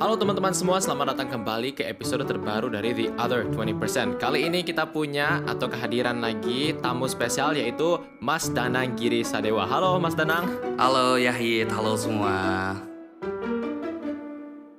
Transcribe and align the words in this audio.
Halo 0.00 0.16
teman-teman 0.16 0.56
semua, 0.56 0.80
selamat 0.80 1.12
datang 1.12 1.28
kembali 1.28 1.76
ke 1.76 1.84
episode 1.84 2.24
terbaru 2.24 2.72
dari 2.72 2.96
The 2.96 3.12
Other 3.20 3.44
20%. 3.52 4.16
Kali 4.16 4.48
ini 4.48 4.64
kita 4.64 4.88
punya 4.88 5.44
atau 5.44 5.68
kehadiran 5.68 6.24
lagi 6.24 6.72
tamu 6.80 7.04
spesial 7.04 7.52
yaitu 7.52 8.00
Mas 8.16 8.48
Danang 8.48 8.96
Giri 8.96 9.20
Sadewa. 9.20 9.68
Halo 9.68 10.00
Mas 10.00 10.16
Danang. 10.16 10.48
Halo 10.80 11.20
Yahid, 11.20 11.68
halo 11.68 12.00
semua. 12.00 12.32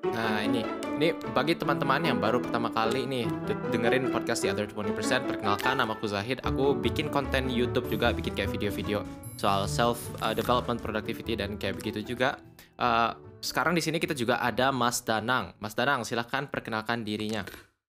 Nah 0.09 0.41
ini, 0.41 0.65
ini 0.97 1.13
bagi 1.37 1.53
teman-teman 1.53 2.01
yang 2.01 2.17
baru 2.17 2.41
pertama 2.41 2.73
kali 2.73 3.05
nih 3.05 3.29
de- 3.45 3.61
dengerin 3.69 4.09
podcast 4.09 4.41
The 4.41 4.57
Other 4.57 4.65
20%, 4.73 5.29
perkenalkan 5.29 5.77
nama 5.77 5.93
aku 5.93 6.09
Zahid. 6.09 6.41
Aku 6.41 6.73
bikin 6.73 7.13
konten 7.13 7.45
YouTube 7.45 7.93
juga, 7.93 8.09
bikin 8.09 8.33
kayak 8.33 8.57
video-video 8.57 9.05
soal 9.37 9.69
self 9.69 10.01
uh, 10.25 10.33
development, 10.33 10.81
productivity 10.81 11.37
dan 11.37 11.61
kayak 11.61 11.77
begitu 11.77 12.17
juga. 12.17 12.41
Uh, 12.81 13.13
sekarang 13.41 13.73
di 13.73 13.81
sini 13.81 13.97
kita 13.97 14.13
juga 14.13 14.37
ada 14.37 14.69
Mas 14.69 15.01
Danang. 15.01 15.57
Mas 15.57 15.73
Danang, 15.73 16.05
silahkan 16.05 16.45
perkenalkan 16.47 17.01
dirinya. 17.01 17.43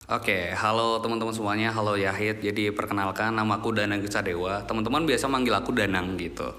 Oke, 0.10 0.50
halo 0.58 0.98
teman-teman 0.98 1.30
semuanya, 1.30 1.70
halo 1.72 1.94
Yahid. 1.94 2.41
Jadi 2.41 2.74
perkenalkan 2.74 3.38
nama 3.38 3.62
aku 3.62 3.70
Danang 3.70 4.02
Dewa. 4.02 4.66
Teman-teman 4.66 5.05
biasa 5.05 5.30
manggil 5.30 5.54
aku 5.54 5.77
Danang 5.77 6.18
gitu. 6.18 6.58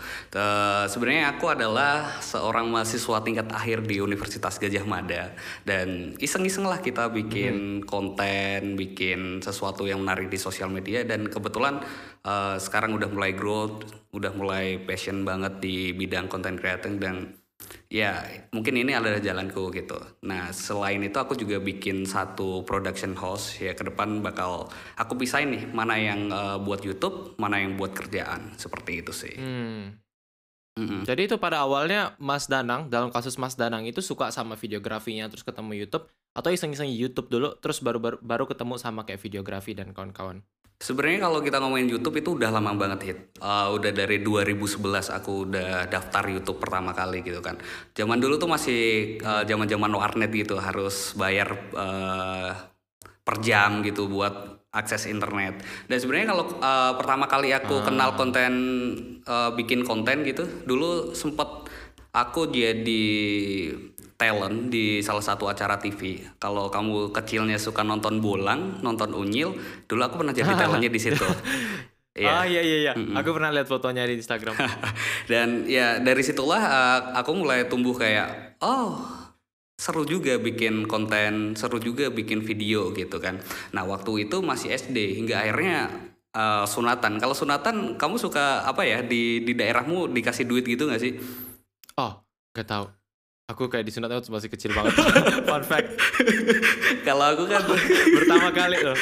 Sebenarnya 0.86 1.34
aku 1.36 1.50
adalah 1.50 2.22
seorang 2.22 2.70
mahasiswa 2.70 3.18
tingkat 3.20 3.50
akhir 3.50 3.82
di 3.82 3.98
Universitas 3.98 4.62
Gajah 4.62 4.86
Mada 4.86 5.34
dan 5.66 6.14
iseng-iseng 6.22 6.70
lah 6.70 6.78
kita 6.78 7.10
bikin 7.10 7.82
konten, 7.82 8.78
bikin 8.78 9.42
sesuatu 9.42 9.90
yang 9.90 10.06
menarik 10.06 10.30
di 10.30 10.38
sosial 10.38 10.70
media 10.70 11.02
dan 11.02 11.26
kebetulan 11.26 11.82
eh, 12.22 12.56
sekarang 12.62 12.94
udah 12.94 13.10
mulai 13.10 13.34
growth, 13.34 13.90
udah 14.14 14.32
mulai 14.38 14.78
passion 14.80 15.26
banget 15.26 15.58
di 15.58 15.90
bidang 15.90 16.30
content 16.30 16.56
creating 16.56 17.02
dan 17.02 17.41
Ya, 17.92 18.24
mungkin 18.50 18.80
ini 18.80 18.96
adalah 18.96 19.20
jalanku 19.20 19.68
gitu. 19.74 20.00
Nah, 20.24 20.48
selain 20.50 21.04
itu 21.04 21.18
aku 21.20 21.36
juga 21.36 21.60
bikin 21.60 22.08
satu 22.08 22.64
production 22.64 23.12
house 23.12 23.60
ya 23.60 23.76
ke 23.76 23.84
depan 23.84 24.24
bakal 24.24 24.72
aku 24.96 25.20
pisahin 25.20 25.52
nih 25.52 25.64
mana 25.68 26.00
yang 26.00 26.32
eh, 26.32 26.58
buat 26.62 26.80
YouTube, 26.80 27.36
mana 27.36 27.60
yang 27.60 27.76
buat 27.76 27.92
kerjaan. 27.92 28.56
Seperti 28.56 29.04
itu 29.04 29.12
sih. 29.12 29.34
Hmm. 29.36 30.02
Mm-mm. 30.72 31.04
Jadi 31.04 31.28
itu 31.28 31.36
pada 31.36 31.60
awalnya 31.68 32.16
Mas 32.16 32.48
Danang, 32.48 32.88
dalam 32.88 33.12
kasus 33.12 33.36
Mas 33.36 33.60
Danang 33.60 33.84
itu 33.84 34.00
suka 34.00 34.32
sama 34.32 34.56
videografinya 34.56 35.28
terus 35.28 35.44
ketemu 35.44 35.84
YouTube 35.84 36.08
atau 36.32 36.48
iseng-iseng 36.48 36.88
YouTube 36.88 37.28
dulu 37.28 37.52
terus 37.60 37.84
baru 37.84 38.00
baru, 38.00 38.16
baru 38.24 38.44
ketemu 38.48 38.80
sama 38.80 39.04
kayak 39.04 39.20
videografi 39.20 39.76
dan 39.76 39.92
kawan-kawan. 39.92 40.40
Sebenarnya 40.82 41.30
kalau 41.30 41.38
kita 41.38 41.62
ngomongin 41.62 41.86
YouTube 41.86 42.18
itu 42.18 42.34
udah 42.34 42.50
lama 42.50 42.74
banget 42.74 43.00
hit. 43.06 43.18
Eh, 43.38 43.68
udah 43.70 43.90
dari 43.94 44.18
2011 44.18 45.14
aku 45.14 45.46
udah 45.46 45.86
daftar 45.86 46.26
YouTube 46.26 46.58
pertama 46.58 46.90
kali 46.90 47.22
gitu 47.22 47.38
kan. 47.38 47.54
Zaman 47.94 48.18
dulu 48.18 48.34
tuh 48.34 48.50
masih 48.50 48.82
eh, 49.22 49.42
zaman-zaman 49.46 49.94
warnet 49.94 50.34
gitu, 50.34 50.58
harus 50.58 51.14
bayar 51.14 51.54
eh, 51.54 52.50
per 53.22 53.36
jam 53.38 53.86
gitu 53.86 54.10
buat 54.10 54.34
akses 54.74 55.06
internet. 55.06 55.62
Dan 55.86 56.02
sebenarnya 56.02 56.34
kalau 56.34 56.44
eh, 56.58 56.92
pertama 56.98 57.30
kali 57.30 57.54
aku 57.54 57.78
Ah. 57.78 57.84
kenal 57.86 58.10
konten 58.18 58.52
eh, 59.22 59.50
bikin 59.54 59.86
konten 59.86 60.26
gitu, 60.26 60.42
dulu 60.66 61.14
sempet 61.14 61.46
aku 62.10 62.50
jadi 62.50 63.06
talent 64.22 64.70
di 64.70 65.02
salah 65.02 65.24
satu 65.24 65.50
acara 65.50 65.82
TV. 65.82 66.22
Kalau 66.38 66.70
kamu 66.70 67.10
kecilnya 67.10 67.58
suka 67.58 67.82
nonton 67.82 68.22
bolang, 68.22 68.78
nonton 68.78 69.10
unyil, 69.18 69.58
dulu 69.90 70.00
aku 70.06 70.22
pernah 70.22 70.30
jadi 70.30 70.54
talentnya 70.54 70.90
di 70.90 71.02
situ. 71.02 71.26
Iya. 72.12 72.28
Ah 72.28 72.44
iya 72.44 72.60
iya 72.60 72.76
iya, 72.84 72.92
aku 72.92 73.32
pernah 73.32 73.48
lihat 73.48 73.72
fotonya 73.72 74.04
di 74.04 74.20
Instagram. 74.20 74.52
Dan 75.32 75.64
ya 75.64 75.96
dari 75.96 76.20
situlah 76.20 76.60
uh, 76.60 77.00
aku 77.16 77.32
mulai 77.32 77.64
tumbuh 77.72 77.96
kayak 77.96 78.60
oh 78.60 79.00
seru 79.80 80.04
juga 80.04 80.36
bikin 80.36 80.84
konten, 80.84 81.56
seru 81.56 81.80
juga 81.80 82.12
bikin 82.12 82.44
video 82.44 82.92
gitu 82.92 83.16
kan. 83.16 83.40
Nah 83.72 83.88
waktu 83.88 84.28
itu 84.28 84.44
masih 84.44 84.76
SD 84.76 85.24
hingga 85.24 85.40
akhirnya 85.40 85.88
uh, 86.36 86.68
sunatan. 86.68 87.16
Kalau 87.16 87.32
sunatan 87.32 87.96
kamu 87.96 88.20
suka 88.20 88.68
apa 88.68 88.84
ya 88.84 89.00
di 89.00 89.40
di 89.40 89.56
daerahmu 89.56 90.12
dikasih 90.12 90.44
duit 90.44 90.68
gitu 90.68 90.92
nggak 90.92 91.00
sih? 91.00 91.16
Oh, 91.96 92.20
gak 92.52 92.68
tahu. 92.68 93.01
Aku 93.52 93.68
kayak 93.68 93.84
disunat 93.84 94.08
waktu 94.08 94.32
masih 94.32 94.48
kecil 94.48 94.72
banget. 94.72 94.96
Fun 95.48 95.64
fact, 95.64 95.92
Kalau 97.04 97.36
aku 97.36 97.44
kan 97.44 97.62
pertama 98.18 98.48
kali 98.50 98.80
loh. 98.80 98.96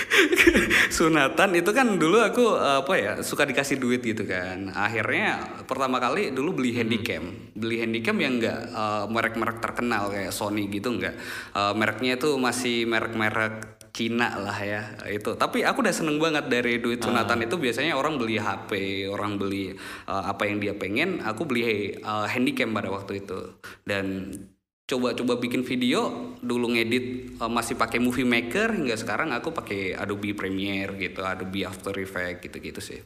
sunatan 0.91 1.55
itu 1.55 1.71
kan 1.71 1.87
dulu 1.97 2.19
aku 2.19 2.44
apa 2.59 2.93
ya 2.99 3.12
suka 3.22 3.47
dikasih 3.47 3.78
duit 3.78 4.03
gitu 4.03 4.27
kan. 4.27 4.75
Akhirnya 4.75 5.62
pertama 5.71 6.03
kali 6.03 6.34
dulu 6.34 6.59
beli 6.59 6.75
handycam. 6.75 7.55
Beli 7.55 7.87
handycam 7.87 8.19
yang 8.19 8.43
enggak 8.43 8.59
uh, 8.75 9.06
merek-merek 9.06 9.62
terkenal 9.62 10.10
kayak 10.10 10.34
Sony 10.34 10.66
gitu 10.66 10.91
enggak 10.91 11.15
Uh, 11.50 11.75
mereknya 11.75 12.15
itu 12.15 12.39
masih 12.39 12.87
merek-merek 12.87 13.80
Cina 14.00 14.33
lah 14.41 14.56
ya 14.65 14.97
itu. 15.12 15.37
Tapi 15.37 15.61
aku 15.61 15.84
udah 15.84 15.93
seneng 15.93 16.16
banget 16.16 16.49
dari 16.49 16.81
duit 16.81 17.05
sunatan 17.05 17.44
itu. 17.44 17.61
Biasanya 17.61 17.93
orang 18.00 18.16
beli 18.16 18.41
HP 18.41 18.71
orang 19.12 19.37
beli 19.37 19.77
uh, 20.09 20.25
apa 20.25 20.49
yang 20.49 20.56
dia 20.56 20.72
pengen 20.72 21.21
aku 21.21 21.44
beli 21.44 21.93
uh, 22.00 22.25
handycam 22.25 22.72
pada 22.72 22.89
waktu 22.89 23.21
itu. 23.21 23.60
Dan 23.84 24.33
coba-coba 24.89 25.37
bikin 25.37 25.69
video 25.69 26.33
dulu 26.41 26.72
ngedit 26.72 27.37
uh, 27.44 27.53
masih 27.53 27.77
pakai 27.77 28.00
movie 28.00 28.25
maker 28.25 28.72
hingga 28.72 28.97
sekarang 28.97 29.37
aku 29.37 29.53
pakai 29.53 29.93
Adobe 29.93 30.33
Premiere 30.33 30.97
gitu 30.97 31.21
Adobe 31.21 31.69
After 31.69 31.93
Effects 32.00 32.49
gitu-gitu 32.49 32.81
sih. 32.81 33.05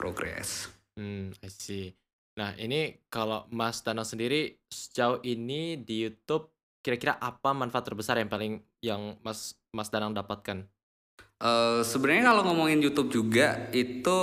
Progress. 0.00 0.72
Hmm, 0.96 1.36
I 1.44 1.52
see. 1.52 1.92
Nah, 2.40 2.56
ini 2.56 3.04
kalau 3.12 3.44
Mas 3.52 3.84
Danang 3.84 4.08
sendiri 4.08 4.56
sejauh 4.72 5.20
ini 5.28 5.76
di 5.76 6.08
YouTube 6.08 6.56
kira-kira 6.80 7.18
apa 7.18 7.50
manfaat 7.50 7.82
terbesar 7.82 8.14
yang 8.22 8.30
paling 8.30 8.62
yang 8.78 9.18
Mas 9.26 9.58
Mas 9.76 9.92
Danang 9.92 10.16
dapatkan? 10.16 10.64
Eh, 11.36 11.80
sebenarnya 11.84 12.32
kalau 12.32 12.48
ngomongin 12.48 12.80
YouTube 12.80 13.12
juga 13.12 13.68
itu 13.76 14.18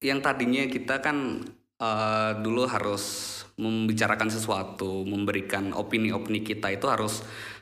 yang 0.00 0.24
tadinya 0.24 0.64
kita 0.64 1.04
kan 1.04 1.44
eh, 1.76 2.30
dulu 2.40 2.64
harus 2.64 3.36
membicarakan 3.60 4.32
sesuatu, 4.32 5.04
memberikan 5.04 5.76
opini-opini 5.76 6.40
kita 6.40 6.72
itu 6.72 6.88
harus 6.88 7.20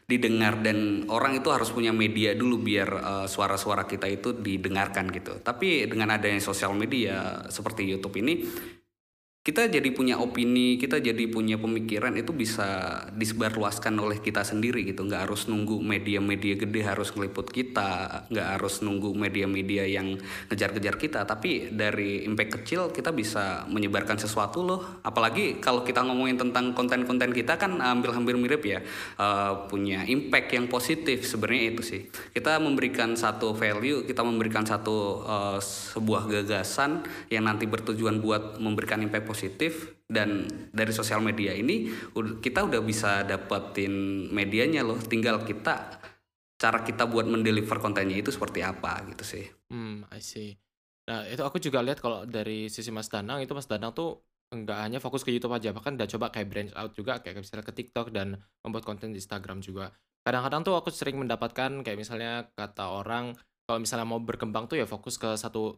didengar 0.09 0.63
dan 0.65 1.05
orang 1.11 1.37
itu 1.37 1.51
harus 1.51 1.69
punya 1.75 1.91
media 1.91 2.39
dulu 2.39 2.63
biar 2.63 2.89
eh, 3.03 3.27
suara-suara 3.27 3.91
kita 3.91 4.07
itu 4.07 4.31
didengarkan 4.39 5.11
gitu. 5.11 5.43
Tapi 5.43 5.91
dengan 5.91 6.15
adanya 6.15 6.39
sosial 6.39 6.71
media 6.79 7.51
seperti 7.51 7.83
YouTube 7.83 8.15
ini 8.23 8.47
kita 9.49 9.65
jadi 9.73 9.89
punya 9.97 10.21
opini, 10.21 10.77
kita 10.77 11.01
jadi 11.01 11.25
punya 11.33 11.57
pemikiran 11.57 12.13
itu 12.21 12.37
bisa 12.37 13.01
disebarluaskan 13.17 13.97
oleh 13.97 14.21
kita 14.21 14.45
sendiri 14.45 14.85
gitu. 14.85 15.09
Nggak 15.09 15.25
harus 15.25 15.49
nunggu 15.49 15.81
media-media 15.81 16.61
gede 16.61 16.85
harus 16.85 17.17
ngeliput 17.17 17.49
kita, 17.49 18.29
nggak 18.29 18.49
harus 18.61 18.85
nunggu 18.85 19.17
media-media 19.17 19.89
yang 19.89 20.21
ngejar-kejar 20.53 21.01
kita. 21.01 21.25
Tapi 21.25 21.73
dari 21.73 22.29
impact 22.29 22.61
kecil 22.61 22.93
kita 22.93 23.09
bisa 23.17 23.65
menyebarkan 23.73 24.21
sesuatu 24.21 24.61
loh. 24.61 25.01
Apalagi 25.01 25.65
kalau 25.65 25.81
kita 25.81 26.05
ngomongin 26.05 26.37
tentang 26.37 26.77
konten-konten 26.77 27.33
kita 27.33 27.57
kan 27.57 27.81
hampir 27.81 28.13
hampir 28.13 28.37
mirip 28.37 28.61
ya, 28.69 28.85
Eh, 29.19 29.55
punya 29.71 30.03
impact 30.07 30.55
yang 30.55 30.67
positif 30.67 31.27
sebenarnya 31.27 31.65
itu 31.75 31.83
sih. 31.87 32.03
Kita 32.11 32.59
memberikan 32.59 33.15
satu 33.15 33.55
value, 33.55 34.03
kita 34.05 34.23
memberikan 34.27 34.67
satu 34.67 35.23
eh, 35.23 35.59
sebuah 35.63 36.27
gagasan 36.27 37.07
yang 37.31 37.47
nanti 37.47 37.65
bertujuan 37.65 38.19
buat 38.19 38.59
memberikan 38.59 39.01
impact 39.01 39.25
positif 39.25 39.37
dan 40.09 40.49
dari 40.75 40.91
sosial 40.91 41.23
media 41.23 41.55
ini 41.55 41.87
kita 42.43 42.67
udah 42.67 42.81
bisa 42.83 43.23
dapetin 43.23 44.27
medianya 44.35 44.83
loh 44.83 44.99
tinggal 44.99 45.45
kita 45.47 46.01
cara 46.59 46.83
kita 46.83 47.07
buat 47.07 47.31
mendeliver 47.31 47.79
kontennya 47.79 48.19
itu 48.19 48.35
seperti 48.35 48.65
apa 48.67 49.05
gitu 49.15 49.23
sih 49.23 49.47
Hmm, 49.69 50.09
I 50.09 50.21
see. 50.25 50.57
Nah, 51.09 51.25
itu 51.29 51.41
aku 51.45 51.61
juga 51.61 51.85
lihat 51.85 52.01
kalau 52.01 52.25
dari 52.25 52.73
sisi 52.73 52.89
Mas 52.89 53.09
Danang 53.13 53.41
itu 53.45 53.53
Mas 53.53 53.69
Danang 53.69 53.93
tuh 53.93 54.25
nggak 54.49 54.79
hanya 54.81 54.99
fokus 55.01 55.21
ke 55.25 55.31
YouTube 55.33 55.53
aja, 55.53 55.77
bahkan 55.77 55.93
udah 55.97 56.09
coba 56.09 56.33
kayak 56.33 56.49
branch 56.49 56.73
out 56.73 56.93
juga 56.97 57.21
kayak 57.21 57.45
misalnya 57.45 57.65
ke 57.69 57.73
TikTok 57.77 58.09
dan 58.17 58.41
membuat 58.65 58.85
konten 58.89 59.13
di 59.13 59.21
Instagram 59.21 59.61
juga. 59.61 59.93
Kadang-kadang 60.25 60.65
tuh 60.65 60.75
aku 60.77 60.89
sering 60.89 61.21
mendapatkan 61.21 61.85
kayak 61.85 61.99
misalnya 62.01 62.49
kata 62.57 62.85
orang 62.93 63.37
kalau 63.69 63.79
misalnya 63.81 64.09
mau 64.09 64.21
berkembang 64.21 64.65
tuh 64.73 64.81
ya 64.81 64.89
fokus 64.89 65.21
ke 65.21 65.37
satu 65.37 65.77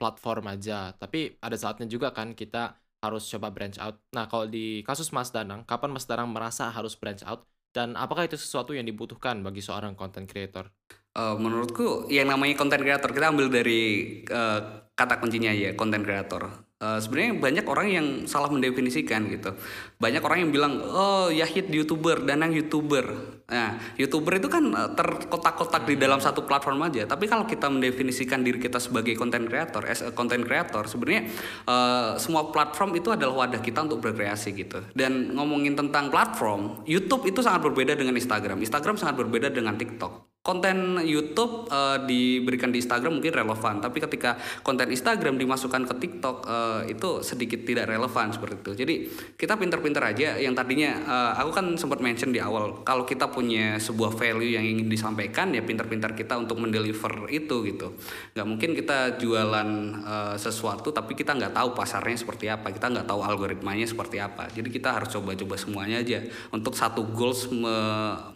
platform 0.00 0.48
aja. 0.48 0.96
Tapi 0.96 1.36
ada 1.44 1.56
saatnya 1.60 1.84
juga 1.88 2.08
kan 2.16 2.32
kita 2.32 2.72
harus 3.04 3.28
coba 3.28 3.52
branch 3.52 3.76
out. 3.80 4.00
Nah, 4.12 4.26
kalau 4.26 4.48
di 4.48 4.80
kasus 4.82 5.12
Mas 5.12 5.30
Danang, 5.30 5.64
kapan 5.68 5.92
Mas 5.92 6.08
Danang 6.08 6.32
merasa 6.32 6.68
harus 6.72 6.96
branch 6.96 7.22
out 7.24 7.44
dan 7.76 7.92
apakah 7.92 8.24
itu 8.24 8.40
sesuatu 8.40 8.72
yang 8.72 8.88
dibutuhkan 8.88 9.44
bagi 9.44 9.60
seorang 9.60 9.92
content 9.92 10.24
creator? 10.24 10.72
Eh, 11.16 11.36
menurutku 11.36 12.12
yang 12.12 12.28
namanya 12.28 12.56
content 12.60 12.84
creator 12.84 13.08
kita 13.08 13.32
ambil 13.32 13.48
dari 13.48 13.80
eh, 14.24 14.60
kata 14.92 15.16
kuncinya 15.16 15.48
ya 15.48 15.72
content 15.72 16.04
creator 16.04 16.65
Uh, 16.76 17.00
sebenarnya 17.00 17.40
banyak 17.40 17.64
orang 17.64 17.88
yang 17.88 18.06
salah 18.28 18.52
mendefinisikan 18.52 19.32
gitu. 19.32 19.56
Banyak 19.96 20.20
orang 20.20 20.44
yang 20.44 20.52
bilang, 20.52 20.76
oh 20.84 21.32
Yahid 21.32 21.72
youtuber, 21.72 22.20
Danang 22.20 22.52
youtuber. 22.52 23.40
Nah, 23.48 23.80
youtuber 23.96 24.36
itu 24.36 24.52
kan 24.52 24.60
uh, 24.76 24.92
terkotak-kotak 24.92 25.88
di 25.88 25.96
dalam 25.96 26.20
satu 26.20 26.44
platform 26.44 26.84
aja. 26.84 27.08
Tapi 27.08 27.32
kalau 27.32 27.48
kita 27.48 27.72
mendefinisikan 27.72 28.44
diri 28.44 28.60
kita 28.60 28.76
sebagai 28.76 29.16
content 29.16 29.48
creator, 29.48 29.88
as 29.88 30.04
a 30.04 30.12
content 30.12 30.44
creator, 30.44 30.84
sebenarnya 30.84 31.32
uh, 31.64 32.20
semua 32.20 32.52
platform 32.52 32.92
itu 33.00 33.08
adalah 33.08 33.48
wadah 33.48 33.64
kita 33.64 33.80
untuk 33.80 34.04
berkreasi 34.04 34.52
gitu. 34.52 34.84
Dan 34.92 35.32
ngomongin 35.32 35.80
tentang 35.80 36.12
platform, 36.12 36.84
YouTube 36.84 37.24
itu 37.24 37.40
sangat 37.40 37.64
berbeda 37.64 37.96
dengan 37.96 38.12
Instagram. 38.12 38.60
Instagram 38.60 39.00
sangat 39.00 39.16
berbeda 39.24 39.48
dengan 39.48 39.80
TikTok 39.80 40.35
konten 40.46 41.02
YouTube 41.02 41.66
uh, 41.74 41.98
diberikan 42.06 42.70
di 42.70 42.78
Instagram 42.78 43.18
mungkin 43.18 43.34
relevan, 43.34 43.82
tapi 43.82 43.98
ketika 43.98 44.38
konten 44.62 44.86
Instagram 44.94 45.42
dimasukkan 45.42 45.90
ke 45.90 45.94
TikTok 45.98 46.36
uh, 46.46 46.80
itu 46.86 47.26
sedikit 47.26 47.66
tidak 47.66 47.90
relevan 47.90 48.30
seperti 48.30 48.54
itu. 48.62 48.72
Jadi 48.86 48.94
kita 49.34 49.58
pinter-pinter 49.58 49.98
aja. 50.06 50.38
Yang 50.38 50.54
tadinya 50.62 50.90
uh, 51.02 51.32
aku 51.42 51.50
kan 51.50 51.66
sempat 51.74 51.98
mention 51.98 52.30
di 52.30 52.38
awal, 52.38 52.86
kalau 52.86 53.02
kita 53.02 53.26
punya 53.26 53.82
sebuah 53.82 54.14
value 54.14 54.54
yang 54.54 54.62
ingin 54.62 54.86
disampaikan 54.86 55.50
ya 55.50 55.66
pinter-pinter 55.66 56.14
kita 56.14 56.38
untuk 56.38 56.62
mendeliver 56.62 57.26
itu 57.26 57.66
gitu. 57.66 57.98
Nggak 58.38 58.46
mungkin 58.46 58.70
kita 58.78 59.18
jualan 59.18 59.68
uh, 60.06 60.36
sesuatu 60.38 60.94
tapi 60.94 61.18
kita 61.18 61.34
nggak 61.34 61.58
tahu 61.58 61.74
pasarnya 61.74 62.14
seperti 62.14 62.46
apa, 62.46 62.70
kita 62.70 62.86
nggak 62.94 63.10
tahu 63.10 63.26
algoritmanya 63.26 63.82
seperti 63.82 64.22
apa. 64.22 64.46
Jadi 64.54 64.70
kita 64.70 64.94
harus 64.94 65.10
coba-coba 65.10 65.58
semuanya 65.58 65.98
aja 65.98 66.22
untuk 66.54 66.78
satu 66.78 67.02
goals 67.02 67.50
me 67.50 67.74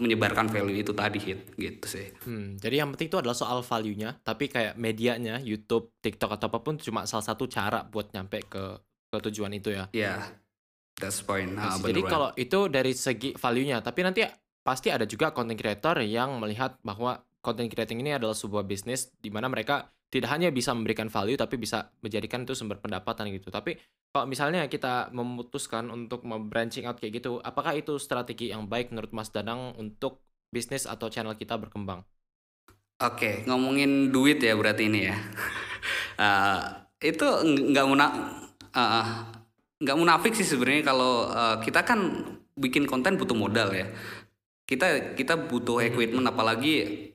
menyebarkan 0.02 0.50
value 0.50 0.82
itu 0.82 0.90
tadi 0.90 1.22
hit 1.22 1.54
gitu 1.54 1.86
sih 1.86 1.99
sih. 2.00 2.08
Hmm, 2.24 2.56
jadi 2.56 2.80
yang 2.80 2.96
penting 2.96 3.12
itu 3.12 3.18
adalah 3.20 3.36
soal 3.36 3.60
value-nya, 3.60 4.16
tapi 4.24 4.48
kayak 4.48 4.80
medianya, 4.80 5.36
YouTube, 5.44 5.92
TikTok 6.00 6.40
atau 6.40 6.48
apa 6.48 6.58
pun 6.64 6.80
cuma 6.80 7.04
salah 7.04 7.24
satu 7.24 7.44
cara 7.44 7.84
buat 7.84 8.08
nyampe 8.16 8.40
ke 8.48 8.64
ke 9.10 9.16
tujuan 9.28 9.52
itu 9.52 9.74
ya. 9.74 9.84
Iya. 9.92 10.14
Yeah, 10.16 10.18
that's 10.96 11.20
point. 11.20 11.52
Nah, 11.52 11.76
jadi 11.76 12.00
kalau 12.06 12.32
itu 12.38 12.72
dari 12.72 12.96
segi 12.96 13.36
value-nya, 13.36 13.84
tapi 13.84 14.00
nanti 14.06 14.24
pasti 14.64 14.88
ada 14.88 15.04
juga 15.04 15.34
content 15.34 15.58
creator 15.58 16.00
yang 16.00 16.40
melihat 16.40 16.80
bahwa 16.80 17.20
content 17.44 17.68
creating 17.68 18.00
ini 18.00 18.16
adalah 18.16 18.36
sebuah 18.36 18.64
bisnis 18.64 19.12
di 19.18 19.32
mana 19.32 19.48
mereka 19.48 19.88
tidak 20.10 20.30
hanya 20.34 20.50
bisa 20.50 20.74
memberikan 20.74 21.06
value 21.06 21.38
tapi 21.38 21.54
bisa 21.54 21.94
menjadikan 22.02 22.42
itu 22.42 22.52
sumber 22.58 22.82
pendapatan 22.82 23.30
gitu. 23.30 23.48
Tapi 23.48 23.78
kalau 24.10 24.26
misalnya 24.26 24.66
kita 24.66 25.14
memutuskan 25.14 25.86
untuk 25.86 26.26
branching 26.26 26.84
out 26.90 26.98
kayak 26.98 27.22
gitu, 27.22 27.38
apakah 27.38 27.78
itu 27.78 27.94
strategi 27.96 28.50
yang 28.50 28.66
baik 28.66 28.90
menurut 28.90 29.14
Mas 29.14 29.30
Danang 29.30 29.78
untuk 29.78 30.29
bisnis 30.50 30.84
atau 30.84 31.06
channel 31.06 31.38
kita 31.38 31.56
berkembang? 31.56 32.02
Oke, 33.00 33.46
ngomongin 33.48 34.12
duit 34.12 34.42
ya 34.44 34.52
berarti 34.58 34.90
ini 34.90 35.08
ya. 35.08 35.16
uh, 36.20 36.60
itu 37.10 37.24
nggak 37.72 37.86
muna 37.88 38.06
uh, 38.76 39.06
nggak 39.80 39.96
munafik 39.96 40.36
sih 40.36 40.44
sebenarnya 40.44 40.84
kalau 40.84 41.30
uh, 41.32 41.56
kita 41.64 41.80
kan 41.80 42.26
bikin 42.60 42.84
konten 42.84 43.16
butuh 43.16 43.32
modal 43.32 43.72
ya. 43.72 43.88
Kita 44.68 45.16
kita 45.16 45.48
butuh 45.48 45.80
equipment 45.80 46.28
apalagi 46.28 47.10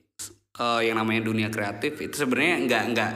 uh, 0.58 0.82
yang 0.82 0.98
namanya 0.98 1.22
dunia 1.24 1.48
kreatif 1.48 2.02
itu 2.02 2.18
sebenarnya 2.18 2.66
nggak 2.66 2.82
nggak 2.92 3.10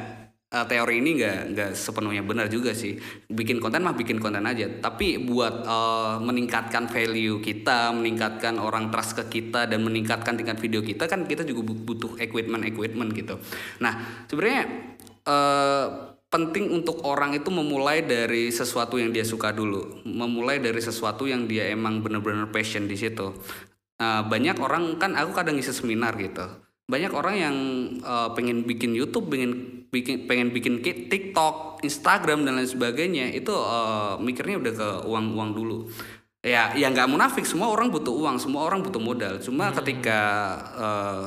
uh, 0.50 0.66
teori 0.66 0.98
ini 0.98 1.22
nggak 1.22 1.38
nggak 1.54 1.70
sepenuhnya 1.74 2.22
benar 2.26 2.50
juga 2.50 2.74
sih. 2.74 2.98
Bikin 3.30 3.62
konten 3.62 3.86
mah 3.86 3.94
bikin 3.94 4.18
konten 4.18 4.42
aja. 4.44 4.66
Tapi 4.82 5.22
buat 5.22 5.64
uh, 5.64 6.18
meningkatkan 6.22 6.90
value 6.90 7.38
kita 7.38 7.94
meningkatkan 7.94 8.58
orang 8.58 8.90
trust 8.90 9.16
ke 9.16 9.24
kita 9.40 9.70
dan 9.70 9.80
meningkatkan 9.86 10.34
tingkat 10.34 10.58
video 10.58 10.82
kita 10.82 11.06
kan 11.06 11.24
kita 11.24 11.46
juga 11.46 11.70
butuh 11.70 12.18
equipment 12.18 12.66
equipment 12.66 13.14
gitu. 13.14 13.38
Nah 13.82 14.26
sebenarnya 14.26 14.64
uh, 15.26 15.86
penting 16.30 16.70
untuk 16.70 17.02
orang 17.02 17.34
itu 17.34 17.50
memulai 17.50 18.06
dari 18.06 18.54
sesuatu 18.54 18.98
yang 18.98 19.10
dia 19.10 19.26
suka 19.26 19.50
dulu. 19.50 20.06
Memulai 20.06 20.62
dari 20.62 20.78
sesuatu 20.78 21.26
yang 21.26 21.50
dia 21.50 21.66
emang 21.70 22.02
bener-bener 22.02 22.46
passion 22.54 22.86
di 22.86 22.94
situ. 22.94 23.34
Uh, 24.00 24.24
banyak 24.24 24.56
orang 24.56 24.96
kan 24.96 25.12
aku 25.18 25.36
kadang 25.36 25.58
ngisi 25.58 25.74
seminar 25.74 26.16
gitu. 26.16 26.46
Banyak 26.90 27.12
orang 27.14 27.34
yang 27.38 27.56
uh, 28.02 28.32
pengen 28.34 28.66
bikin 28.66 28.94
YouTube, 28.96 29.30
pengen 29.30 29.79
bikin 29.90 30.30
pengen 30.30 30.54
bikin 30.54 30.80
TikTok, 30.82 31.82
Instagram 31.82 32.46
dan 32.46 32.58
lain 32.58 32.70
sebagainya 32.70 33.34
itu 33.34 33.50
uh, 33.50 34.16
mikirnya 34.22 34.62
udah 34.62 34.72
ke 34.74 34.88
uang-uang 35.06 35.50
dulu. 35.54 35.78
Ya, 36.40 36.72
ya 36.72 36.88
nggak 36.88 37.10
munafik, 37.10 37.44
semua 37.44 37.68
orang 37.68 37.92
butuh 37.92 38.16
uang, 38.16 38.40
semua 38.40 38.64
orang 38.64 38.80
butuh 38.80 39.02
modal. 39.02 39.36
Cuma 39.44 39.68
hmm. 39.68 39.76
ketika 39.82 40.20
uh, 40.72 41.22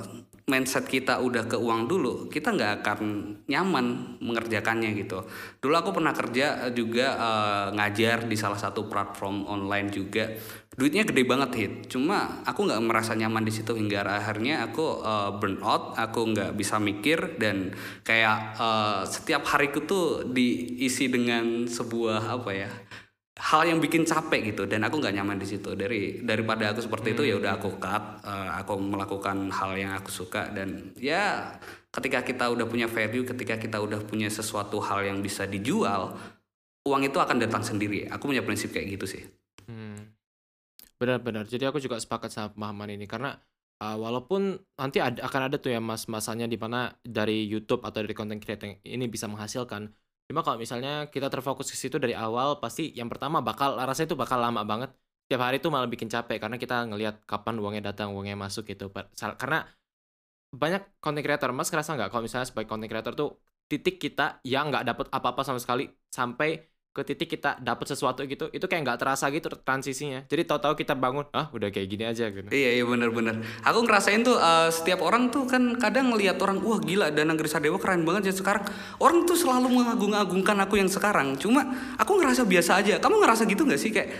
mindset 0.49 0.89
kita 0.89 1.21
udah 1.21 1.45
ke 1.45 1.55
uang 1.55 1.85
dulu, 1.85 2.27
kita 2.27 2.51
nggak 2.51 2.71
akan 2.81 2.99
nyaman 3.45 4.17
mengerjakannya 4.19 4.91
gitu. 4.99 5.23
Dulu 5.61 5.75
aku 5.77 5.93
pernah 5.95 6.11
kerja 6.11 6.67
juga 6.73 7.15
uh, 7.15 7.67
ngajar 7.77 8.25
di 8.25 8.35
salah 8.35 8.57
satu 8.57 8.89
platform 8.89 9.45
online 9.45 9.93
juga. 9.93 10.33
Duitnya 10.73 11.05
gede 11.05 11.23
banget 11.23 11.51
hit. 11.53 11.73
Cuma 11.93 12.41
aku 12.45 12.65
nggak 12.65 12.81
merasa 12.81 13.13
nyaman 13.13 13.45
di 13.45 13.53
situ 13.53 13.77
hingga 13.77 14.01
akhirnya 14.03 14.65
aku 14.65 15.05
uh, 15.05 15.35
burn 15.37 15.61
out, 15.61 15.93
aku 15.95 16.33
nggak 16.33 16.57
bisa 16.57 16.81
mikir 16.81 17.37
dan 17.37 17.71
kayak 18.01 18.57
uh, 18.57 19.05
setiap 19.05 19.45
hariku 19.53 19.85
tuh 19.85 20.05
diisi 20.25 21.09
dengan 21.13 21.69
sebuah 21.69 22.41
apa 22.41 22.51
ya? 22.51 22.71
hal 23.33 23.65
yang 23.65 23.81
bikin 23.81 24.05
capek 24.05 24.53
gitu 24.53 24.69
dan 24.69 24.85
aku 24.85 25.01
nggak 25.01 25.19
nyaman 25.19 25.41
di 25.41 25.47
situ 25.49 25.73
dari 25.73 26.21
daripada 26.21 26.69
aku 26.69 26.85
seperti 26.85 27.11
hmm. 27.11 27.15
itu 27.17 27.21
ya 27.27 27.35
udah 27.41 27.51
aku 27.57 27.69
cut 27.81 28.21
uh, 28.21 28.55
aku 28.61 28.77
melakukan 28.77 29.49
hal 29.49 29.73
yang 29.73 29.91
aku 29.97 30.13
suka 30.13 30.53
dan 30.53 30.93
ya 31.01 31.57
ketika 31.89 32.21
kita 32.21 32.45
udah 32.53 32.69
punya 32.69 32.85
value 32.85 33.25
ketika 33.25 33.57
kita 33.57 33.81
udah 33.81 34.05
punya 34.05 34.29
sesuatu 34.29 34.77
hal 34.85 35.03
yang 35.03 35.19
bisa 35.25 35.49
dijual 35.49 36.13
uang 36.85 37.03
itu 37.09 37.17
akan 37.17 37.41
datang 37.41 37.65
sendiri 37.65 38.05
aku 38.05 38.29
punya 38.29 38.45
prinsip 38.45 38.69
kayak 38.69 39.01
gitu 39.01 39.05
sih 39.17 39.23
hmm. 39.25 39.42
Benar-benar 41.03 41.43
jadi 41.51 41.67
aku 41.67 41.83
juga 41.83 41.99
sepakat 41.99 42.31
sama 42.31 42.47
pemahaman 42.55 42.95
ini 42.95 43.03
karena 43.03 43.35
uh, 43.83 43.99
walaupun 43.99 44.55
nanti 44.79 45.03
ada, 45.03 45.19
akan 45.27 45.51
ada 45.51 45.59
tuh 45.59 45.75
ya 45.75 45.83
mas 45.83 46.07
masanya 46.07 46.47
di 46.47 46.55
mana 46.55 46.95
dari 47.03 47.43
YouTube 47.43 47.83
atau 47.83 47.99
dari 47.99 48.15
content 48.15 48.39
creating 48.39 48.79
ini 48.87 49.11
bisa 49.11 49.27
menghasilkan 49.27 49.91
Cuma 50.27 50.39
kalau 50.45 50.57
misalnya 50.57 51.11
kita 51.11 51.27
terfokus 51.27 51.67
ke 51.71 51.77
situ 51.77 51.99
dari 51.99 52.15
awal, 52.15 52.57
pasti 52.63 52.95
yang 52.95 53.11
pertama 53.11 53.43
bakal 53.43 53.75
rasanya 53.75 54.07
itu 54.15 54.17
bakal 54.17 54.39
lama 54.39 54.61
banget. 54.63 54.89
Tiap 55.27 55.41
hari 55.45 55.57
itu 55.59 55.67
malah 55.73 55.85
bikin 55.85 56.07
capek 56.11 56.37
karena 56.43 56.57
kita 56.59 56.75
ngelihat 56.87 57.15
kapan 57.27 57.55
uangnya 57.59 57.91
datang, 57.91 58.07
uangnya 58.15 58.35
masuk 58.39 58.63
gitu. 58.71 58.91
Karena 59.41 59.67
banyak 60.53 60.81
content 61.03 61.25
creator, 61.25 61.49
Mas 61.51 61.69
ngerasa 61.71 61.97
nggak 61.97 62.09
kalau 62.13 62.23
misalnya 62.23 62.47
sebagai 62.47 62.69
content 62.71 62.89
creator 62.91 63.13
tuh 63.17 63.29
titik 63.67 63.97
kita 63.99 64.39
yang 64.45 64.69
nggak 64.69 64.85
dapet 64.89 65.07
apa-apa 65.09 65.41
sama 65.47 65.59
sekali 65.59 65.89
sampai 66.13 66.49
ke 66.93 67.01
titik 67.01 67.33
kita 67.33 67.57
dapat 67.57 67.89
sesuatu 67.89 68.21
gitu 68.29 68.53
itu 68.53 68.61
kayak 68.69 68.85
nggak 68.85 68.99
terasa 69.01 69.25
gitu 69.33 69.49
transisinya. 69.49 70.29
Jadi 70.29 70.45
tahu-tahu 70.45 70.77
kita 70.77 70.93
bangun 70.93 71.25
ah 71.33 71.49
udah 71.49 71.73
kayak 71.73 71.89
gini 71.89 72.05
aja 72.05 72.29
gitu. 72.29 72.45
Iya 72.53 72.69
iya 72.77 72.83
bener-bener 72.85 73.41
aku 73.65 73.81
ngerasain 73.81 74.21
tuh 74.21 74.37
uh, 74.37 74.69
setiap 74.69 75.01
orang 75.01 75.33
tuh 75.33 75.49
kan 75.49 75.73
kadang 75.81 76.13
ngelihat 76.13 76.37
orang 76.37 76.61
wah 76.61 76.77
gila 76.77 77.09
dan 77.09 77.33
Grisa 77.33 77.57
Dewa 77.57 77.81
keren 77.81 78.05
banget 78.05 78.29
ya 78.29 78.33
sekarang. 78.37 78.61
Orang 79.01 79.25
tuh 79.25 79.33
selalu 79.33 79.73
mengagung-agungkan 79.73 80.53
aku 80.61 80.77
yang 80.77 80.85
sekarang. 80.85 81.33
Cuma 81.41 81.65
aku 81.97 82.21
ngerasa 82.21 82.45
biasa 82.45 82.85
aja. 82.85 83.01
Kamu 83.01 83.17
ngerasa 83.25 83.49
gitu 83.49 83.65
nggak 83.65 83.81
sih? 83.81 83.89
Kayak 83.89 84.13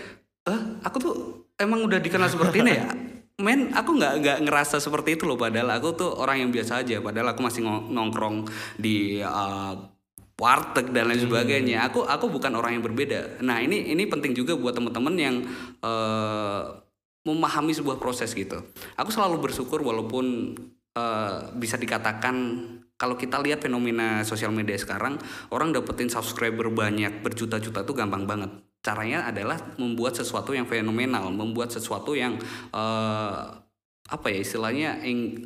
eh 0.50 0.60
aku 0.82 0.96
tuh 0.98 1.14
emang 1.54 1.86
udah 1.86 2.02
dikenal 2.02 2.26
seperti 2.26 2.58
ini 2.58 2.74
ya? 2.74 2.84
Men 3.46 3.70
aku 3.70 3.98
nggak 3.98 4.12
nggak 4.18 4.38
ngerasa 4.50 4.82
seperti 4.82 5.14
itu 5.14 5.30
loh. 5.30 5.38
Padahal 5.38 5.70
aku 5.78 5.94
tuh 5.94 6.10
orang 6.10 6.42
yang 6.42 6.50
biasa 6.50 6.82
aja. 6.82 6.98
Padahal 6.98 7.38
aku 7.38 7.40
masih 7.46 7.62
nongkrong 7.66 8.50
di 8.82 9.22
uh, 9.22 9.93
warteg 10.34 10.90
dan 10.90 11.06
lain 11.10 11.22
hmm. 11.22 11.26
sebagainya. 11.30 11.76
Hmm. 11.82 11.86
Aku 11.90 12.00
aku 12.06 12.26
bukan 12.30 12.52
orang 12.58 12.78
yang 12.78 12.84
berbeda. 12.84 13.42
Nah 13.42 13.62
ini 13.62 13.90
ini 13.90 14.04
penting 14.10 14.34
juga 14.34 14.58
buat 14.58 14.74
teman-teman 14.74 15.14
yang 15.14 15.36
uh, 15.82 16.82
memahami 17.24 17.72
sebuah 17.72 17.96
proses 18.02 18.34
gitu. 18.34 18.60
Aku 18.98 19.08
selalu 19.08 19.40
bersyukur 19.40 19.80
walaupun 19.80 20.54
uh, 20.98 21.54
bisa 21.56 21.78
dikatakan 21.80 22.34
kalau 22.94 23.18
kita 23.18 23.42
lihat 23.42 23.64
fenomena 23.64 24.22
sosial 24.22 24.54
media 24.54 24.78
sekarang 24.78 25.18
orang 25.50 25.74
dapetin 25.74 26.10
subscriber 26.10 26.70
banyak 26.70 27.22
berjuta-juta 27.22 27.82
tuh 27.82 27.96
gampang 27.96 28.26
banget. 28.28 28.50
Caranya 28.84 29.24
adalah 29.24 29.56
membuat 29.80 30.12
sesuatu 30.12 30.52
yang 30.52 30.68
fenomenal, 30.68 31.32
membuat 31.32 31.72
sesuatu 31.72 32.12
yang 32.12 32.36
uh, 32.76 33.64
apa 34.04 34.26
ya 34.28 34.38
istilahnya 34.44 35.00
yang 35.00 35.40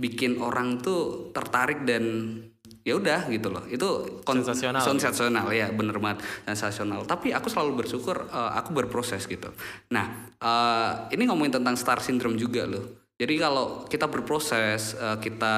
bikin 0.00 0.40
orang 0.40 0.80
tuh 0.80 1.30
tertarik 1.36 1.84
dan 1.84 2.34
ya 2.82 2.98
udah 2.98 3.30
gitu 3.30 3.48
loh. 3.50 3.64
Itu 3.70 4.20
sensasional 4.26 4.82
sensasional 4.82 5.46
ya 5.54 5.70
bener 5.70 5.96
banget 6.02 6.22
sensasional. 6.46 7.06
Tapi 7.06 7.30
aku 7.30 7.48
selalu 7.48 7.86
bersyukur 7.86 8.26
uh, 8.28 8.52
aku 8.58 8.74
berproses 8.74 9.24
gitu. 9.26 9.50
Nah 9.94 10.34
uh, 10.42 11.06
ini 11.14 11.26
ngomongin 11.26 11.62
tentang 11.62 11.78
star 11.78 12.02
syndrome 12.02 12.38
juga 12.38 12.66
loh. 12.66 13.02
Jadi 13.22 13.38
kalau 13.38 13.86
kita 13.86 14.10
berproses 14.10 14.98
uh, 14.98 15.14
kita 15.22 15.54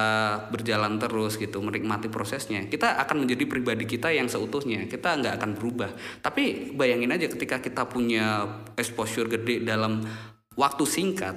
berjalan 0.53 1.01
terus 1.01 1.33
gitu 1.41 1.65
menikmati 1.65 2.13
prosesnya 2.13 2.61
kita 2.69 3.01
akan 3.01 3.25
menjadi 3.25 3.49
pribadi 3.49 3.89
kita 3.89 4.13
yang 4.13 4.29
seutuhnya. 4.29 4.85
Kita 4.85 5.17
nggak 5.17 5.41
akan 5.41 5.51
berubah. 5.57 5.89
Tapi 6.21 6.77
bayangin 6.77 7.09
aja 7.09 7.25
ketika 7.25 7.57
kita 7.57 7.89
punya 7.89 8.45
exposure 8.77 9.25
gede 9.25 9.65
dalam 9.65 10.05
waktu 10.53 10.83
singkat 10.85 11.35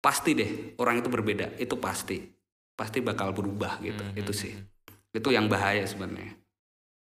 pasti 0.00 0.32
deh 0.32 0.50
orang 0.80 1.04
itu 1.04 1.12
berbeda. 1.12 1.60
Itu 1.60 1.76
pasti. 1.76 2.24
Pasti 2.72 3.04
bakal 3.04 3.36
berubah 3.36 3.84
gitu. 3.84 4.00
Hmm. 4.00 4.16
itu 4.16 4.32
hmm, 4.32 4.40
sih. 4.40 4.52
hmm 4.56 4.71
itu 5.18 5.28
yang 5.36 5.46
bahaya 5.52 5.84
sebenarnya. 5.84 6.32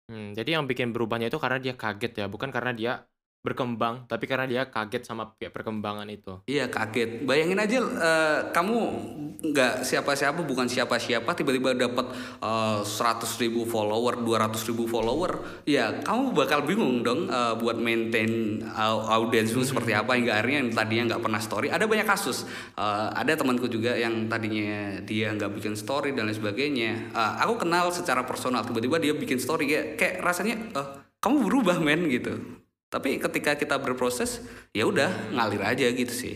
Mmm, 0.09 0.33
jadi 0.37 0.49
yang 0.57 0.65
bikin 0.69 0.89
berubahnya 0.95 1.27
itu 1.31 1.39
karena 1.43 1.59
dia 1.65 1.73
kaget 1.77 2.11
ya, 2.19 2.25
bukan 2.33 2.49
karena 2.55 2.71
dia 2.79 2.91
berkembang, 3.39 4.03
tapi 4.03 4.27
karena 4.27 4.43
dia 4.43 4.61
kaget 4.67 5.07
sama 5.07 5.31
kayak 5.39 5.55
perkembangan 5.55 6.03
itu. 6.11 6.43
Iya 6.43 6.67
kaget. 6.67 7.23
Bayangin 7.23 7.55
aja 7.55 7.79
uh, 7.79 8.39
kamu 8.51 8.77
nggak 9.39 9.87
siapa-siapa, 9.87 10.43
bukan 10.43 10.67
siapa-siapa, 10.67 11.31
tiba-tiba 11.31 11.71
dapat 11.71 12.11
uh, 12.43 12.83
100 12.83 13.23
ribu 13.39 13.63
follower, 13.63 14.19
200 14.19 14.59
ribu 14.67 14.83
follower, 14.91 15.63
ya 15.63 16.03
kamu 16.03 16.35
bakal 16.35 16.67
bingung 16.67 16.99
dong 16.99 17.31
uh, 17.31 17.55
buat 17.55 17.79
maintain 17.79 18.59
uh, 18.75 19.07
audiens 19.15 19.55
lu 19.55 19.63
seperti 19.63 19.95
apa 19.95 20.19
hingga 20.19 20.35
akhirnya 20.35 20.67
yang 20.67 20.69
tadinya 20.75 21.03
nggak 21.15 21.23
pernah 21.23 21.39
story. 21.39 21.71
Ada 21.71 21.87
banyak 21.87 22.07
kasus. 22.11 22.43
Uh, 22.75 23.07
ada 23.15 23.39
temanku 23.39 23.71
juga 23.71 23.95
yang 23.95 24.27
tadinya 24.27 24.99
dia 25.07 25.31
nggak 25.31 25.55
bikin 25.55 25.79
story 25.79 26.11
dan 26.11 26.27
lain 26.27 26.35
sebagainya. 26.35 27.15
Uh, 27.15 27.39
aku 27.47 27.63
kenal 27.63 27.87
secara 27.95 28.27
personal, 28.27 28.67
tiba-tiba 28.67 28.99
dia 28.99 29.15
bikin 29.15 29.39
story 29.39 29.63
kayak, 29.71 29.87
kayak 29.95 30.15
rasanya, 30.19 30.59
uh, 30.75 30.99
kamu 31.23 31.47
berubah 31.47 31.79
men 31.79 32.11
gitu 32.11 32.59
tapi 32.89 33.21
ketika 33.21 33.53
kita 33.53 33.77
berproses, 33.77 34.41
ya 34.73 34.89
udah 34.89 35.09
ngalir 35.33 35.61
aja 35.61 35.85
gitu 35.93 36.09
sih. 36.09 36.35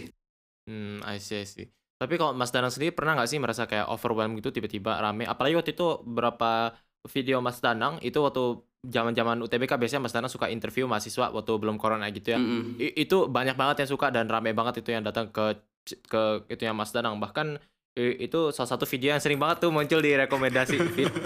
Hmm, 0.70 1.02
I 1.04 1.18
see, 1.18 1.42
I 1.42 1.46
see. 1.50 1.68
Tapi 1.98 2.20
kalau 2.20 2.38
Mas 2.38 2.54
Danang 2.54 2.70
sendiri 2.70 2.94
pernah 2.94 3.18
nggak 3.18 3.30
sih 3.30 3.40
merasa 3.42 3.66
kayak 3.66 3.90
overwhelmed 3.90 4.38
gitu 4.38 4.54
tiba-tiba 4.54 5.02
rame? 5.02 5.26
Apalagi 5.26 5.58
waktu 5.58 5.72
itu 5.74 6.04
berapa 6.06 6.78
video 7.10 7.42
Mas 7.42 7.58
Danang 7.64 7.98
itu 8.06 8.20
waktu 8.22 8.62
zaman-zaman 8.84 9.40
UTBK 9.40 9.80
biasanya 9.80 10.04
Mas 10.06 10.14
Danang 10.14 10.32
suka 10.32 10.52
interview 10.52 10.86
mahasiswa 10.86 11.32
waktu 11.32 11.52
belum 11.58 11.80
corona 11.82 12.06
gitu 12.12 12.36
ya. 12.36 12.40
Mm 12.40 12.78
-hmm. 12.78 12.92
itu 13.00 13.18
banyak 13.32 13.56
banget 13.56 13.88
yang 13.88 13.90
suka 13.96 14.12
dan 14.12 14.28
rame 14.28 14.52
banget 14.52 14.84
itu 14.84 14.92
yang 14.92 15.04
datang 15.04 15.32
ke 15.32 15.58
ke 16.06 16.48
itu 16.52 16.62
yang 16.64 16.76
Mas 16.76 16.92
Danang. 16.92 17.18
Bahkan 17.18 17.58
itu 17.96 18.50
salah 18.52 18.70
satu 18.74 18.90
video 18.90 19.14
yang 19.14 19.22
sering 19.22 19.38
banget 19.38 19.64
tuh 19.64 19.72
muncul 19.72 20.02
di 20.02 20.14
rekomendasi 20.14 20.76
feed. 20.94 21.14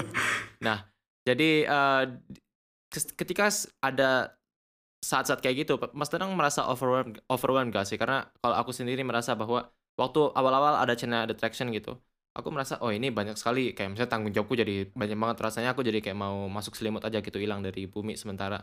Nah, 0.57 0.89
jadi 1.21 1.69
uh, 1.69 2.03
ketika 2.89 3.45
ada 3.77 4.33
saat-saat 5.01 5.39
kayak 5.39 5.67
gitu, 5.67 5.77
Mas 5.93 6.09
Danang 6.09 6.33
merasa 6.33 6.65
overwhelmed 6.65 7.21
overwhelmed 7.29 7.71
gak 7.73 7.85
sih? 7.85 7.97
Karena 8.01 8.25
kalau 8.41 8.55
aku 8.57 8.73
sendiri 8.73 9.05
merasa 9.05 9.37
bahwa 9.37 9.69
waktu 9.97 10.21
awal-awal 10.33 10.81
ada 10.81 10.97
channel 10.97 11.29
detection 11.29 11.69
gitu, 11.73 11.97
aku 12.37 12.49
merasa 12.53 12.77
oh 12.81 12.93
ini 12.93 13.09
banyak 13.09 13.37
sekali 13.37 13.73
kayak 13.73 13.97
misalnya 13.97 14.11
tanggung 14.11 14.33
jawabku 14.33 14.53
jadi 14.53 14.89
banyak 14.93 15.17
banget 15.17 15.37
rasanya 15.41 15.73
aku 15.73 15.81
jadi 15.81 16.01
kayak 16.01 16.17
mau 16.17 16.45
masuk 16.49 16.77
selimut 16.77 17.01
aja 17.05 17.21
gitu 17.21 17.37
hilang 17.41 17.65
dari 17.65 17.89
bumi 17.89 18.17
sementara. 18.17 18.61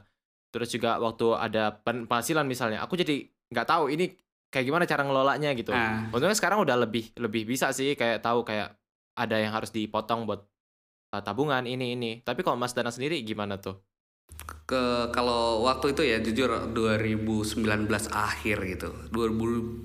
Terus 0.54 0.70
juga 0.70 1.02
waktu 1.02 1.34
ada 1.34 1.74
penghasilan 1.82 2.46
misalnya, 2.46 2.78
aku 2.86 2.94
jadi 2.94 3.26
nggak 3.50 3.66
tahu 3.66 3.90
ini 3.90 4.14
kayak 4.54 4.64
gimana 4.70 4.86
cara 4.86 5.02
ngelolanya 5.02 5.50
gitu. 5.58 5.74
Uh. 5.74 6.14
Untungnya 6.14 6.38
sekarang 6.38 6.62
udah 6.62 6.78
lebih 6.78 7.10
lebih 7.18 7.42
bisa 7.42 7.74
sih 7.74 7.98
kayak 7.98 8.22
tahu 8.22 8.46
kayak 8.46 8.78
ada 9.18 9.36
yang 9.42 9.50
harus 9.50 9.74
dipotong 9.74 10.30
buat 10.30 10.46
uh, 11.10 11.22
tabungan 11.22 11.66
ini 11.66 11.98
ini. 11.98 12.10
Tapi 12.22 12.46
kalau 12.46 12.54
Mas 12.54 12.70
Danang 12.70 12.94
sendiri 12.94 13.18
gimana 13.26 13.58
tuh? 13.58 13.78
Ke 14.64 15.12
kalau 15.12 15.68
waktu 15.68 15.92
itu 15.92 16.02
ya 16.08 16.18
jujur 16.24 16.72
2019 16.72 17.84
akhir 18.08 18.56
gitu. 18.64 18.90
2019 19.12 19.84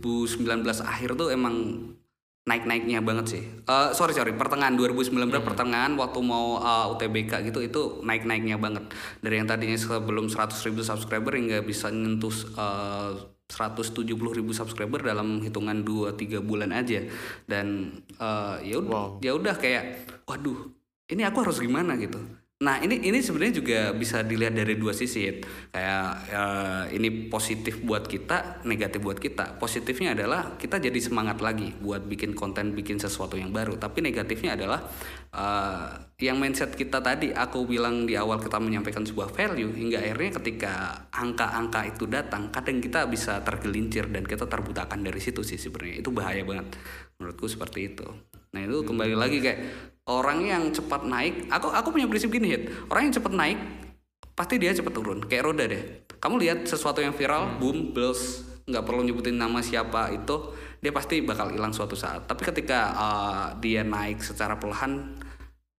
akhir 0.87 1.09
tuh 1.19 1.35
emang 1.35 1.55
naik-naiknya 2.47 3.03
banget 3.03 3.25
sih. 3.27 3.43
Uh, 3.67 3.91
sorry 3.91 4.15
sorry 4.15 4.31
pertengahan 4.33 4.73
2019 4.73 5.13
hmm. 5.13 5.45
pertengahan 5.45 5.93
waktu 5.99 6.19
mau 6.23 6.57
uh, 6.57 6.87
eh, 6.89 6.93
UTBK 6.95 7.51
gitu 7.51 7.59
itu 7.59 7.81
naik-naiknya 8.01 8.55
banget. 8.55 8.89
Dari 9.19 9.35
yang 9.37 9.45
tadinya 9.51 9.75
sebelum 9.75 10.31
100 10.31 10.55
ribu 10.71 10.81
subscriber 10.81 11.35
hingga 11.35 11.59
bisa 11.61 11.91
nyentuh 11.91 12.33
uh, 12.55 13.13
170 13.51 14.05
ribu 14.09 14.51
subscriber 14.53 15.01
dalam 15.01 15.43
hitungan 15.43 15.83
2-3 15.83 16.39
bulan 16.39 16.71
aja. 16.71 17.03
Dan 17.45 17.99
uh, 18.17 18.57
ya 18.63 18.79
udah 18.79 18.89
wow. 18.95 19.09
ya 19.19 19.35
udah 19.35 19.55
kayak 19.59 20.07
waduh 20.23 20.71
ini 21.11 21.27
aku 21.27 21.43
harus 21.43 21.59
gimana? 21.59 21.99
gitu 21.99 22.17
Nah 22.59 22.75
ini 22.83 22.99
ini 23.07 23.23
sebenarnya 23.23 23.63
juga 23.63 23.79
bisa 23.95 24.19
dilihat 24.19 24.51
dari 24.51 24.75
dua 24.75 24.91
sisi 24.91 25.31
kayak 25.71 26.07
uh, 26.27 26.83
ini 26.91 27.31
positif 27.31 27.79
buat 27.79 28.03
kita, 28.03 28.67
negatif 28.67 28.99
buat 28.99 29.15
kita. 29.15 29.55
Positifnya 29.55 30.11
adalah 30.11 30.59
kita 30.59 30.75
jadi 30.75 30.99
semangat 30.99 31.39
lagi 31.39 31.71
buat 31.79 32.03
bikin 32.03 32.35
konten, 32.35 32.75
bikin 32.75 32.99
sesuatu 32.99 33.39
yang 33.39 33.55
baru. 33.55 33.79
Tapi 33.79 34.03
negatifnya 34.03 34.59
adalah 34.59 34.83
uh, 35.31 36.03
yang 36.19 36.35
mindset 36.35 36.75
kita 36.75 36.99
tadi 36.99 37.31
aku 37.31 37.63
bilang 37.63 38.03
di 38.03 38.19
awal 38.19 38.43
kita 38.43 38.59
menyampaikan 38.59 39.07
sebuah 39.07 39.31
value 39.31 39.71
hingga 39.79 40.03
akhirnya 40.03 40.43
ketika 40.43 40.73
angka-angka 41.15 41.87
itu 41.87 42.11
datang, 42.11 42.51
kadang 42.51 42.83
kita 42.83 43.07
bisa 43.07 43.39
tergelincir 43.39 44.11
dan 44.11 44.27
kita 44.27 44.51
terbutakan 44.51 44.99
dari 44.99 45.23
situ 45.23 45.47
sih 45.47 45.55
sebenarnya. 45.55 46.03
Itu 46.03 46.11
bahaya 46.11 46.43
banget 46.43 46.75
menurutku 47.23 47.47
seperti 47.47 47.95
itu. 47.95 48.03
Nah 48.51 48.67
itu 48.67 48.83
kembali 48.83 49.15
lagi 49.15 49.39
kayak 49.39 49.59
orang 50.09 50.41
yang 50.41 50.63
cepat 50.73 51.05
naik 51.05 51.45
aku 51.53 51.69
aku 51.69 51.87
punya 51.93 52.09
prinsip 52.09 52.33
gini 52.33 52.49
hit. 52.49 52.63
Orang 52.89 53.07
yang 53.07 53.15
cepat 53.15 53.33
naik 53.37 53.59
pasti 54.33 54.57
dia 54.57 54.73
cepat 54.73 54.93
turun. 54.97 55.21
Kayak 55.29 55.43
roda 55.45 55.63
deh. 55.69 56.09
Kamu 56.17 56.35
lihat 56.41 56.65
sesuatu 56.65 56.99
yang 56.99 57.13
viral 57.13 57.55
hmm. 57.55 57.57
boom 57.61 57.77
buzz 57.93 58.49
nggak 58.69 58.85
perlu 58.85 59.01
nyebutin 59.01 59.33
nama 59.33 59.65
siapa 59.65 60.13
itu 60.13 60.53
dia 60.77 60.93
pasti 60.93 61.21
bakal 61.21 61.53
hilang 61.53 61.71
suatu 61.71 61.93
saat. 61.93 62.25
Tapi 62.25 62.41
ketika 62.41 62.79
uh, 62.97 63.47
dia 63.61 63.85
naik 63.85 64.25
secara 64.25 64.57
perlahan 64.57 65.17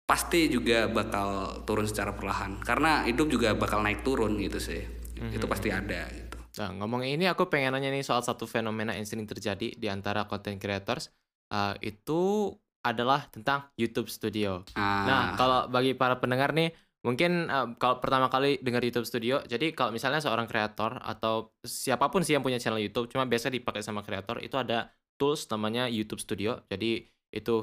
pasti 0.06 0.50
juga 0.50 0.90
bakal 0.90 1.62
turun 1.66 1.86
secara 1.86 2.14
perlahan. 2.14 2.62
Karena 2.62 3.06
hidup 3.06 3.30
juga 3.30 3.54
bakal 3.58 3.82
naik 3.82 4.06
turun 4.06 4.38
gitu 4.38 4.62
sih. 4.62 5.02
Hmm. 5.20 5.36
itu 5.36 5.44
pasti 5.44 5.68
ada 5.68 6.08
gitu. 6.08 6.40
Nah 6.64 6.72
ngomong 6.80 7.04
ini 7.04 7.28
aku 7.28 7.44
pengen 7.52 7.76
nanya 7.76 7.92
nih 7.92 8.00
soal 8.00 8.24
satu 8.24 8.48
fenomena 8.48 8.96
yang 8.96 9.04
sering 9.04 9.28
terjadi 9.28 9.76
di 9.76 9.86
antara 9.92 10.24
content 10.24 10.56
creators. 10.56 11.12
Uh, 11.52 11.76
itu 11.84 12.54
adalah 12.80 13.28
tentang 13.28 13.68
YouTube 13.76 14.08
Studio. 14.08 14.64
Ah. 14.76 15.04
Nah, 15.04 15.22
kalau 15.36 15.60
bagi 15.68 15.92
para 15.92 16.16
pendengar 16.16 16.56
nih, 16.56 16.72
mungkin 17.04 17.48
uh, 17.48 17.76
kalau 17.76 18.00
pertama 18.00 18.32
kali 18.32 18.60
dengar 18.60 18.80
YouTube 18.80 19.08
Studio, 19.08 19.44
jadi 19.44 19.72
kalau 19.76 19.92
misalnya 19.92 20.20
seorang 20.20 20.48
kreator 20.48 21.00
atau 21.00 21.52
siapa 21.64 22.08
pun 22.08 22.24
sih 22.24 22.36
yang 22.36 22.44
punya 22.44 22.60
channel 22.60 22.80
YouTube, 22.80 23.08
cuma 23.12 23.28
biasa 23.28 23.52
dipakai 23.52 23.84
sama 23.84 24.00
kreator, 24.00 24.40
itu 24.40 24.56
ada 24.56 24.88
tools 25.20 25.44
namanya 25.52 25.88
YouTube 25.88 26.20
Studio. 26.20 26.64
Jadi 26.72 27.04
itu 27.32 27.54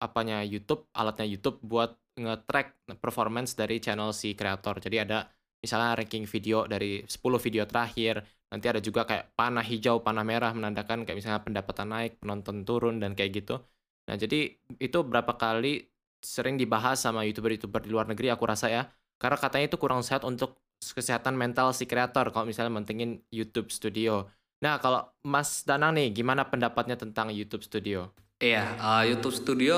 apanya 0.00 0.40
YouTube, 0.44 0.88
alatnya 0.96 1.28
YouTube 1.28 1.60
buat 1.60 1.96
nge-track 2.16 2.98
performance 3.00 3.52
dari 3.58 3.80
channel 3.82 4.16
si 4.16 4.32
kreator. 4.32 4.80
Jadi 4.80 4.96
ada 5.02 5.28
misalnya 5.60 5.96
ranking 5.96 6.28
video 6.28 6.68
dari 6.68 7.04
10 7.04 7.40
video 7.40 7.64
terakhir, 7.64 8.20
nanti 8.52 8.66
ada 8.68 8.80
juga 8.84 9.08
kayak 9.08 9.32
panah 9.32 9.64
hijau, 9.64 10.04
panah 10.04 10.22
merah 10.22 10.52
menandakan 10.52 11.08
kayak 11.08 11.16
misalnya 11.18 11.40
pendapatan 11.40 11.88
naik, 11.88 12.20
penonton 12.20 12.62
turun 12.68 13.00
dan 13.00 13.16
kayak 13.16 13.44
gitu. 13.44 13.60
Nah, 14.04 14.16
jadi 14.20 14.52
itu 14.78 14.98
berapa 15.04 15.32
kali 15.36 15.88
sering 16.24 16.56
dibahas 16.56 17.04
sama 17.04 17.24
YouTuber-YouTuber 17.28 17.84
di 17.84 17.90
luar 17.92 18.08
negeri 18.08 18.32
aku 18.32 18.44
rasa 18.48 18.72
ya. 18.72 18.82
Karena 19.20 19.36
katanya 19.36 19.66
itu 19.68 19.76
kurang 19.80 20.00
sehat 20.04 20.24
untuk 20.24 20.60
kesehatan 20.80 21.36
mental 21.36 21.72
si 21.72 21.88
kreator 21.88 22.28
kalau 22.28 22.44
misalnya 22.44 22.72
mentingin 22.72 23.24
YouTube 23.32 23.72
Studio. 23.72 24.28
Nah, 24.60 24.80
kalau 24.80 25.08
Mas 25.24 25.64
Danang 25.64 25.96
nih, 25.96 26.12
gimana 26.12 26.48
pendapatnya 26.48 26.96
tentang 26.96 27.32
YouTube 27.32 27.64
Studio? 27.64 28.12
Iya, 28.40 28.76
uh, 28.80 29.04
YouTube 29.04 29.36
Studio 29.36 29.76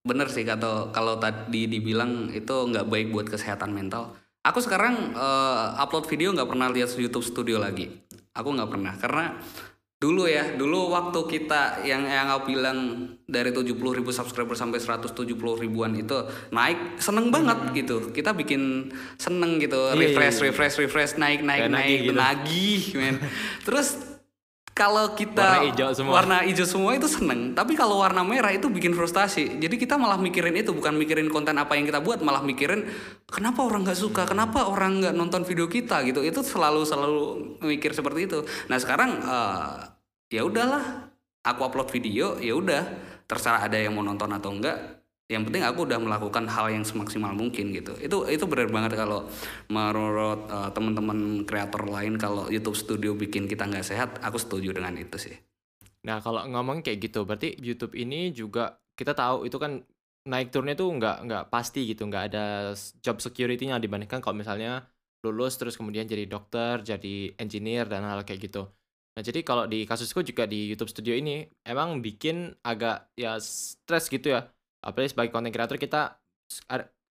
bener 0.00 0.32
sih 0.32 0.48
kata 0.48 0.96
kalau 0.96 1.20
tadi 1.20 1.68
dibilang 1.68 2.32
itu 2.32 2.48
nggak 2.48 2.88
baik 2.88 3.12
buat 3.12 3.28
kesehatan 3.28 3.76
mental. 3.76 4.16
Aku 4.40 4.64
sekarang 4.64 5.12
uh, 5.12 5.76
upload 5.76 6.08
video 6.08 6.32
nggak 6.32 6.48
pernah 6.48 6.72
lihat 6.72 6.88
YouTube 6.96 7.24
Studio 7.24 7.60
lagi. 7.60 7.92
Aku 8.32 8.56
nggak 8.56 8.70
pernah 8.72 8.96
karena 8.96 9.36
dulu 10.00 10.24
ya 10.24 10.56
dulu 10.56 10.96
waktu 10.96 11.20
kita 11.28 11.84
yang 11.84 12.08
yang 12.08 12.32
aku 12.32 12.56
bilang 12.56 13.04
dari 13.28 13.52
70 13.52 13.76
ribu 13.76 14.08
subscriber 14.08 14.56
sampai 14.56 14.80
170 14.80 15.12
ribuan 15.36 15.92
itu 15.92 16.24
naik 16.48 16.96
seneng 16.96 17.28
banget 17.28 17.68
hmm. 17.68 17.72
gitu 17.76 17.96
kita 18.08 18.32
bikin 18.32 18.88
seneng 19.20 19.60
gitu 19.60 19.92
iya, 19.92 20.00
refresh 20.00 20.40
iya, 20.40 20.44
refresh 20.48 20.76
refresh 20.80 21.12
naik 21.20 21.44
naik 21.44 21.68
Kayak 21.68 21.76
naik 21.76 21.98
gitu. 22.00 22.16
nagih 22.16 22.82
men 22.96 23.16
terus 23.68 24.09
kalau 24.80 25.12
kita 25.12 25.44
warna 25.44 25.68
hijau 25.68 25.90
semua. 25.92 26.12
warna 26.16 26.36
hijau 26.40 26.64
semua 26.64 26.96
itu 26.96 27.04
seneng 27.04 27.52
tapi 27.52 27.76
kalau 27.76 28.00
warna 28.00 28.24
merah 28.24 28.48
itu 28.48 28.72
bikin 28.72 28.96
frustasi. 28.96 29.60
Jadi 29.60 29.76
kita 29.76 30.00
malah 30.00 30.16
mikirin 30.16 30.56
itu 30.56 30.72
bukan 30.72 30.96
mikirin 30.96 31.28
konten 31.28 31.52
apa 31.60 31.76
yang 31.76 31.84
kita 31.84 32.00
buat 32.00 32.24
malah 32.24 32.40
mikirin 32.40 32.88
kenapa 33.28 33.60
orang 33.60 33.84
nggak 33.84 34.00
suka? 34.00 34.24
Kenapa 34.24 34.64
orang 34.64 35.04
nggak 35.04 35.12
nonton 35.12 35.44
video 35.44 35.68
kita? 35.68 36.00
Gitu. 36.08 36.24
Itu 36.24 36.40
selalu 36.40 36.88
selalu 36.88 37.24
mikir 37.60 37.92
seperti 37.92 38.24
itu. 38.24 38.40
Nah 38.72 38.80
sekarang 38.80 39.20
uh, 39.20 39.84
ya 40.32 40.48
udahlah. 40.48 41.12
Aku 41.40 41.64
upload 41.64 41.92
video 41.92 42.40
ya 42.40 42.56
udah. 42.56 42.84
Terserah 43.28 43.68
ada 43.68 43.76
yang 43.76 43.94
mau 43.96 44.04
nonton 44.04 44.28
atau 44.32 44.50
enggak 44.52 44.99
yang 45.30 45.46
penting 45.46 45.62
aku 45.62 45.86
udah 45.86 46.02
melakukan 46.02 46.50
hal 46.50 46.74
yang 46.74 46.82
semaksimal 46.82 47.30
mungkin 47.30 47.70
gitu. 47.70 47.94
Itu 48.02 48.26
itu 48.26 48.44
benar 48.50 48.66
banget 48.66 48.98
kalau 48.98 49.30
menurut 49.70 50.50
uh, 50.50 50.74
teman-teman 50.74 51.46
kreator 51.46 51.86
lain 51.86 52.18
kalau 52.18 52.50
YouTube 52.50 52.74
Studio 52.74 53.14
bikin 53.14 53.46
kita 53.46 53.70
nggak 53.70 53.86
sehat 53.86 54.18
aku 54.26 54.42
setuju 54.42 54.74
dengan 54.74 54.98
itu 54.98 55.14
sih. 55.22 55.38
Nah 56.02 56.18
kalau 56.18 56.42
ngomong 56.50 56.82
kayak 56.82 56.98
gitu 57.06 57.22
berarti 57.22 57.54
YouTube 57.62 57.94
ini 57.94 58.34
juga 58.34 58.82
kita 58.98 59.14
tahu 59.14 59.46
itu 59.46 59.54
kan 59.62 59.78
naik 60.26 60.50
turunnya 60.50 60.74
tuh 60.74 60.90
nggak 60.98 61.16
nggak 61.30 61.44
pasti 61.46 61.86
gitu 61.86 62.10
nggak 62.10 62.34
ada 62.34 62.74
job 62.98 63.22
security-nya 63.22 63.78
dibandingkan 63.78 64.18
kalau 64.18 64.34
misalnya 64.34 64.82
lulus 65.22 65.54
terus 65.56 65.78
kemudian 65.78 66.10
jadi 66.10 66.26
dokter 66.26 66.82
jadi 66.82 67.38
engineer 67.38 67.86
dan 67.86 68.02
hal 68.02 68.26
kayak 68.26 68.50
gitu. 68.50 68.66
Nah, 69.10 69.22
jadi 69.26 69.42
kalau 69.42 69.66
di 69.66 69.86
kasusku 69.86 70.22
juga 70.22 70.46
di 70.46 70.70
YouTube 70.70 70.90
Studio 70.90 71.14
ini 71.14 71.46
emang 71.66 72.02
bikin 72.02 72.50
agak 72.66 73.10
ya 73.14 73.38
stres 73.38 74.10
gitu 74.10 74.34
ya 74.34 74.50
apalagi 74.80 75.12
sebagai 75.12 75.30
content 75.32 75.52
creator 75.54 75.76
kita 75.76 76.16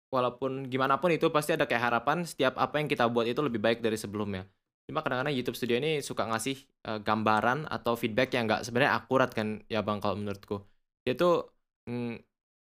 walaupun 0.09 0.67
gimana 0.67 0.97
pun 0.97 1.13
itu 1.13 1.29
pasti 1.29 1.53
ada 1.53 1.69
kayak 1.69 1.83
harapan 1.93 2.25
setiap 2.25 2.57
apa 2.57 2.81
yang 2.81 2.89
kita 2.89 3.05
buat 3.07 3.29
itu 3.29 3.39
lebih 3.45 3.61
baik 3.61 3.79
dari 3.79 3.95
sebelumnya. 3.95 4.49
Cuma 4.89 5.05
kadang-kadang 5.05 5.37
YouTube 5.37 5.53
Studio 5.53 5.77
ini 5.77 6.01
suka 6.01 6.25
ngasih 6.25 6.57
uh, 6.89 6.99
gambaran 7.05 7.69
atau 7.69 7.93
feedback 7.93 8.33
yang 8.33 8.49
nggak 8.49 8.65
sebenarnya 8.65 8.97
akurat 8.97 9.29
kan 9.29 9.61
ya 9.69 9.85
bang 9.85 10.01
kalau 10.01 10.17
menurutku. 10.17 10.65
Dia 11.05 11.13
tuh 11.13 11.45
mm, 11.85 12.25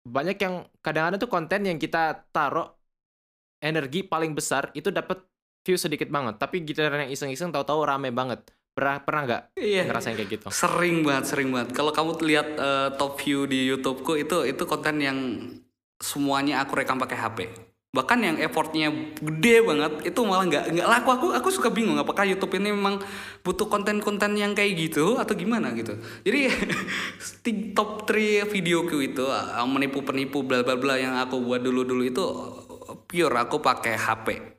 banyak 0.08 0.36
yang 0.40 0.64
kadang-kadang 0.80 1.20
tuh 1.20 1.30
konten 1.30 1.60
yang 1.68 1.76
kita 1.76 2.24
taruh 2.32 2.72
energi 3.60 4.00
paling 4.00 4.32
besar 4.32 4.72
itu 4.72 4.88
dapat 4.88 5.20
view 5.68 5.76
sedikit 5.76 6.08
banget. 6.08 6.40
Tapi 6.40 6.64
gitaran 6.64 7.04
yang 7.04 7.12
iseng-iseng 7.12 7.52
tahu-tahu 7.52 7.84
rame 7.84 8.08
banget. 8.16 8.48
Pernah 8.76 9.00
pernah 9.00 9.22
nggak 9.24 9.42
Iya. 9.56 9.88
ngerasain 9.88 10.20
kayak 10.20 10.30
gitu? 10.36 10.46
Sering 10.52 11.00
banget, 11.00 11.24
sering 11.32 11.48
banget. 11.48 11.72
Kalau 11.72 11.96
kamu 11.96 12.20
lihat 12.20 12.48
eh, 12.60 12.88
top 13.00 13.16
view 13.24 13.48
di 13.48 13.72
YouTubeku 13.72 14.20
itu 14.20 14.44
itu 14.44 14.62
konten 14.68 15.00
yang 15.00 15.16
semuanya 15.96 16.60
aku 16.60 16.76
rekam 16.76 17.00
pakai 17.00 17.16
HP. 17.16 17.38
Bahkan 17.96 18.18
yang 18.20 18.36
effortnya 18.36 18.92
gede 19.16 19.64
banget 19.64 20.12
itu 20.12 20.20
malah 20.28 20.44
nggak 20.44 20.76
nggak 20.76 20.88
laku. 20.92 21.08
Aku 21.16 21.26
aku 21.32 21.48
suka 21.48 21.72
bingung 21.72 21.96
apakah 21.96 22.28
YouTube 22.28 22.52
ini 22.60 22.68
memang 22.68 23.00
butuh 23.40 23.64
konten-konten 23.72 24.36
yang 24.36 24.52
kayak 24.52 24.76
gitu 24.76 25.16
atau 25.16 25.32
gimana 25.32 25.72
gitu. 25.72 25.96
Jadi 26.28 26.52
di 27.48 27.52
top 27.72 28.04
3 28.04 28.44
videoku 28.44 29.00
itu 29.00 29.24
eh, 29.24 29.64
menipu 29.64 30.04
penipu 30.04 30.44
bla 30.44 30.60
bla 30.60 30.76
bla 30.76 31.00
yang 31.00 31.16
aku 31.16 31.40
buat 31.40 31.64
dulu 31.64 31.80
dulu 31.88 32.04
itu 32.04 32.20
pure 33.08 33.36
aku 33.40 33.56
pakai 33.64 33.96
HP 33.96 34.55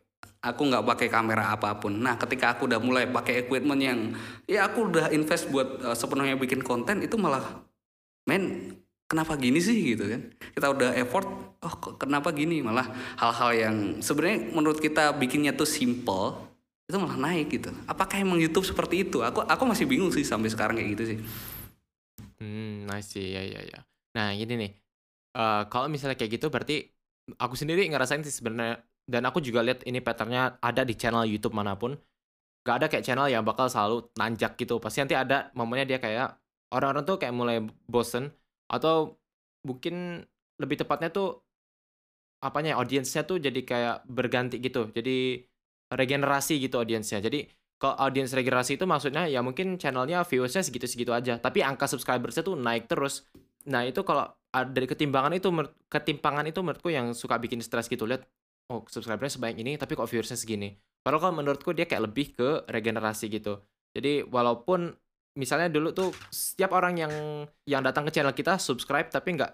aku 0.47 0.61
nggak 0.71 0.85
pakai 0.87 1.07
kamera 1.11 1.51
apa 1.51 1.75
pun. 1.77 1.91
Nah, 1.99 2.15
ketika 2.15 2.55
aku 2.55 2.65
udah 2.71 2.79
mulai 2.79 3.05
pakai 3.05 3.45
equipment 3.45 3.81
yang 3.81 3.99
ya 4.47 4.67
aku 4.67 4.87
udah 4.87 5.11
invest 5.11 5.51
buat 5.51 5.83
uh, 5.83 5.95
sepenuhnya 5.95 6.39
bikin 6.39 6.63
konten 6.63 7.03
itu 7.03 7.19
malah 7.19 7.43
men 8.25 8.75
kenapa 9.11 9.35
gini 9.35 9.59
sih 9.59 9.95
gitu 9.95 10.07
kan. 10.07 10.21
Kita 10.55 10.67
udah 10.71 10.89
effort, 10.95 11.27
oh 11.61 11.75
kenapa 11.99 12.31
gini 12.31 12.63
malah 12.63 12.87
hal-hal 13.19 13.51
yang 13.53 13.75
sebenarnya 13.99 14.51
menurut 14.55 14.79
kita 14.79 15.11
bikinnya 15.15 15.51
tuh 15.51 15.67
simple 15.67 16.35
itu 16.87 16.95
malah 16.95 17.19
naik 17.19 17.51
gitu. 17.51 17.69
Apakah 17.83 18.15
emang 18.23 18.39
YouTube 18.39 18.63
seperti 18.63 19.03
itu? 19.03 19.19
Aku 19.19 19.43
aku 19.43 19.63
masih 19.67 19.83
bingung 19.83 20.09
sih 20.09 20.23
sampai 20.23 20.47
sekarang 20.47 20.79
kayak 20.79 20.89
gitu 20.95 21.03
sih. 21.15 21.19
Hmm, 22.39 22.87
see. 23.03 23.35
Ya, 23.35 23.43
ya, 23.43 23.59
ya. 23.59 23.79
Nah, 24.15 24.31
gini 24.31 24.55
nih. 24.55 24.71
Eh, 25.37 25.63
kalau 25.69 25.85
misalnya 25.85 26.17
kayak 26.17 26.41
gitu 26.41 26.49
berarti 26.49 26.89
aku 27.37 27.53
sendiri 27.53 27.85
ngerasain 27.85 28.25
sih 28.25 28.33
sebenarnya 28.33 28.81
dan 29.07 29.23
aku 29.23 29.39
juga 29.39 29.63
lihat 29.63 29.87
ini 29.87 30.03
patternnya 30.03 30.59
ada 30.59 30.83
di 30.83 30.93
channel 30.99 31.23
YouTube 31.23 31.55
mana 31.55 31.79
pun. 31.79 31.95
Gak 32.67 32.83
ada 32.83 32.87
kayak 32.91 33.07
channel 33.07 33.31
yang 33.31 33.47
bakal 33.47 33.71
selalu 33.71 34.11
nanjak 34.19 34.59
gitu. 34.59 34.75
Pasti 34.83 34.99
nanti 34.99 35.15
ada 35.15 35.47
momennya 35.55 35.87
dia 35.87 35.99
kayak 36.03 36.35
orang-orang 36.75 37.03
tuh 37.07 37.15
kayak 37.15 37.31
mulai 37.31 37.63
bosen 37.87 38.27
atau 38.67 39.15
mungkin 39.63 40.27
lebih 40.59 40.83
tepatnya 40.83 41.07
tuh 41.07 41.39
apanya 42.43 42.75
ya, 42.75 42.83
audiensnya 42.83 43.23
tuh 43.23 43.39
jadi 43.39 43.61
kayak 43.63 43.95
berganti 44.11 44.59
gitu. 44.59 44.91
Jadi 44.91 45.47
regenerasi 45.87 46.59
gitu 46.59 46.75
audiensnya. 46.83 47.23
Jadi 47.23 47.47
kalau 47.79 47.95
audiens 48.03 48.35
regenerasi 48.35 48.75
itu 48.75 48.83
maksudnya 48.83 49.31
ya 49.31 49.39
mungkin 49.39 49.79
channelnya 49.79 50.27
viewersnya 50.27 50.65
segitu-segitu 50.67 51.15
aja, 51.15 51.39
tapi 51.39 51.63
angka 51.63 51.87
subscribersnya 51.87 52.43
tuh 52.43 52.59
naik 52.59 52.91
terus. 52.91 53.23
Nah 53.71 53.87
itu 53.87 54.03
kalau 54.03 54.27
dari 54.51 54.89
ketimbangan 54.89 55.37
itu 55.37 55.47
ketimpangan 55.87 56.49
itu 56.49 56.59
menurutku 56.59 56.89
yang 56.89 57.13
suka 57.13 57.37
bikin 57.37 57.61
stres 57.61 57.85
gitu 57.87 58.09
lihat 58.09 58.25
oh 58.71 58.83
subscribernya 58.87 59.33
sebanyak 59.33 59.57
ini 59.63 59.71
tapi 59.79 59.95
kok 59.95 60.07
viewersnya 60.07 60.39
segini. 60.39 60.75
Padahal 61.03 61.31
kalau 61.31 61.35
menurutku 61.39 61.71
dia 61.71 61.87
kayak 61.87 62.11
lebih 62.11 62.35
ke 62.35 62.49
regenerasi 62.67 63.31
gitu. 63.31 63.63
Jadi 63.95 64.27
walaupun 64.27 64.91
misalnya 65.39 65.71
dulu 65.71 65.93
tuh 65.93 66.09
setiap 66.33 66.75
orang 66.75 66.99
yang 66.99 67.13
yang 67.69 67.81
datang 67.85 68.09
ke 68.09 68.11
channel 68.11 68.35
kita 68.35 68.59
subscribe 68.59 69.07
tapi 69.07 69.37
nggak 69.37 69.51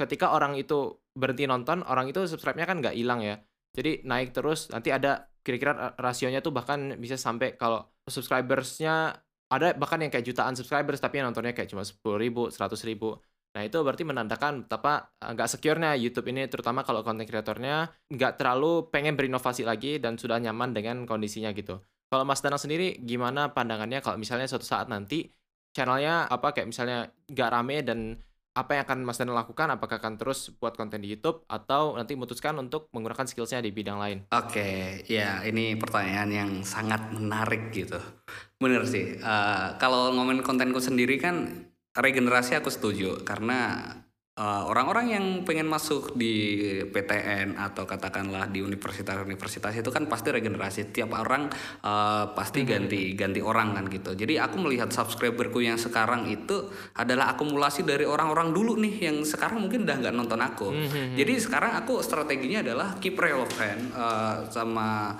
ketika 0.00 0.32
orang 0.32 0.56
itu 0.56 0.96
berhenti 1.14 1.46
nonton 1.46 1.84
orang 1.86 2.10
itu 2.10 2.24
subscribe-nya 2.26 2.66
kan 2.66 2.80
nggak 2.80 2.96
hilang 2.96 3.20
ya. 3.20 3.36
Jadi 3.74 4.06
naik 4.06 4.32
terus 4.32 4.70
nanti 4.70 4.94
ada 4.94 5.28
kira-kira 5.44 5.74
ra- 5.76 5.94
rasionya 6.00 6.40
tuh 6.40 6.54
bahkan 6.54 6.96
bisa 6.96 7.20
sampai 7.20 7.58
kalau 7.58 7.84
subscribersnya 8.08 9.18
ada 9.52 9.76
bahkan 9.76 10.00
yang 10.00 10.10
kayak 10.10 10.24
jutaan 10.24 10.56
subscribers 10.56 10.98
tapi 10.98 11.20
yang 11.20 11.28
nontonnya 11.30 11.52
kayak 11.52 11.68
cuma 11.68 11.84
sepuluh 11.84 12.16
ribu, 12.16 12.48
seratus 12.48 12.80
ribu. 12.88 13.18
Nah 13.54 13.62
itu 13.62 13.78
berarti 13.86 14.02
menandakan 14.02 14.66
betapa 14.66 15.14
uh, 15.22 15.30
nggak 15.30 15.46
secure-nya 15.46 15.94
YouTube 15.94 16.26
ini 16.34 16.50
terutama 16.50 16.82
kalau 16.82 17.06
konten 17.06 17.22
kreatornya 17.22 17.86
nggak 18.10 18.42
terlalu 18.42 18.90
pengen 18.90 19.14
berinovasi 19.14 19.62
lagi 19.62 20.02
dan 20.02 20.18
sudah 20.18 20.42
nyaman 20.42 20.74
dengan 20.74 21.06
kondisinya 21.06 21.54
gitu. 21.54 21.78
Kalau 22.10 22.26
Mas 22.26 22.42
Danang 22.42 22.58
sendiri 22.58 22.98
gimana 22.98 23.54
pandangannya 23.54 24.02
kalau 24.02 24.18
misalnya 24.18 24.50
suatu 24.50 24.66
saat 24.66 24.90
nanti 24.90 25.30
channelnya 25.70 26.26
apa 26.26 26.50
kayak 26.50 26.66
misalnya 26.66 27.14
nggak 27.30 27.50
rame 27.50 27.76
dan 27.86 27.98
apa 28.54 28.78
yang 28.78 28.82
akan 28.86 28.98
Mas 29.02 29.18
Danang 29.18 29.38
lakukan? 29.38 29.66
Apakah 29.70 29.98
akan 29.98 30.14
terus 30.14 30.50
buat 30.54 30.78
konten 30.78 31.02
di 31.02 31.10
YouTube 31.10 31.42
atau 31.50 31.98
nanti 31.98 32.14
memutuskan 32.14 32.54
untuk 32.58 32.86
menggunakan 32.94 33.26
skillsnya 33.26 33.58
di 33.58 33.74
bidang 33.74 33.98
lain? 33.98 34.18
Oke, 34.30 35.02
ya 35.10 35.42
ini 35.42 35.74
pertanyaan 35.74 36.30
yang 36.30 36.50
sangat 36.62 37.02
menarik 37.18 37.74
gitu. 37.74 37.98
Bener 38.62 38.86
sih. 38.86 39.18
eh, 39.18 39.66
kalau 39.82 40.14
ngomongin 40.14 40.46
kontenku 40.46 40.78
sendiri 40.78 41.18
kan 41.18 41.66
regenerasi 41.94 42.58
aku 42.58 42.70
setuju 42.74 43.22
karena 43.22 43.86
eh, 44.34 44.62
orang-orang 44.66 45.06
yang 45.14 45.24
pengen 45.46 45.70
masuk 45.70 46.18
di 46.18 46.66
PTN 46.90 47.54
atau 47.54 47.86
katakanlah 47.86 48.50
di 48.50 48.66
universitas-universitas 48.66 49.78
itu 49.78 49.90
kan 49.94 50.10
pasti 50.10 50.34
regenerasi. 50.34 50.90
Tiap 50.90 51.14
orang 51.14 51.46
eh, 51.86 52.24
pasti 52.34 52.66
ganti 52.66 53.14
ganti 53.14 53.38
orang 53.38 53.78
kan 53.78 53.86
gitu. 53.86 54.18
Jadi 54.18 54.34
aku 54.42 54.58
melihat 54.58 54.90
subscriberku 54.90 55.62
yang 55.62 55.78
sekarang 55.78 56.26
itu 56.26 56.66
adalah 56.98 57.38
akumulasi 57.38 57.86
dari 57.86 58.02
orang-orang 58.02 58.50
dulu 58.50 58.74
nih 58.82 59.06
yang 59.06 59.22
sekarang 59.22 59.62
mungkin 59.62 59.86
udah 59.86 59.96
nggak 60.02 60.14
nonton 60.14 60.40
aku. 60.42 60.74
Jadi 61.14 61.32
sekarang 61.38 61.78
aku 61.78 62.02
strateginya 62.02 62.66
adalah 62.66 62.98
keep 62.98 63.14
relevant 63.14 63.94
eh, 63.94 64.36
sama 64.50 65.14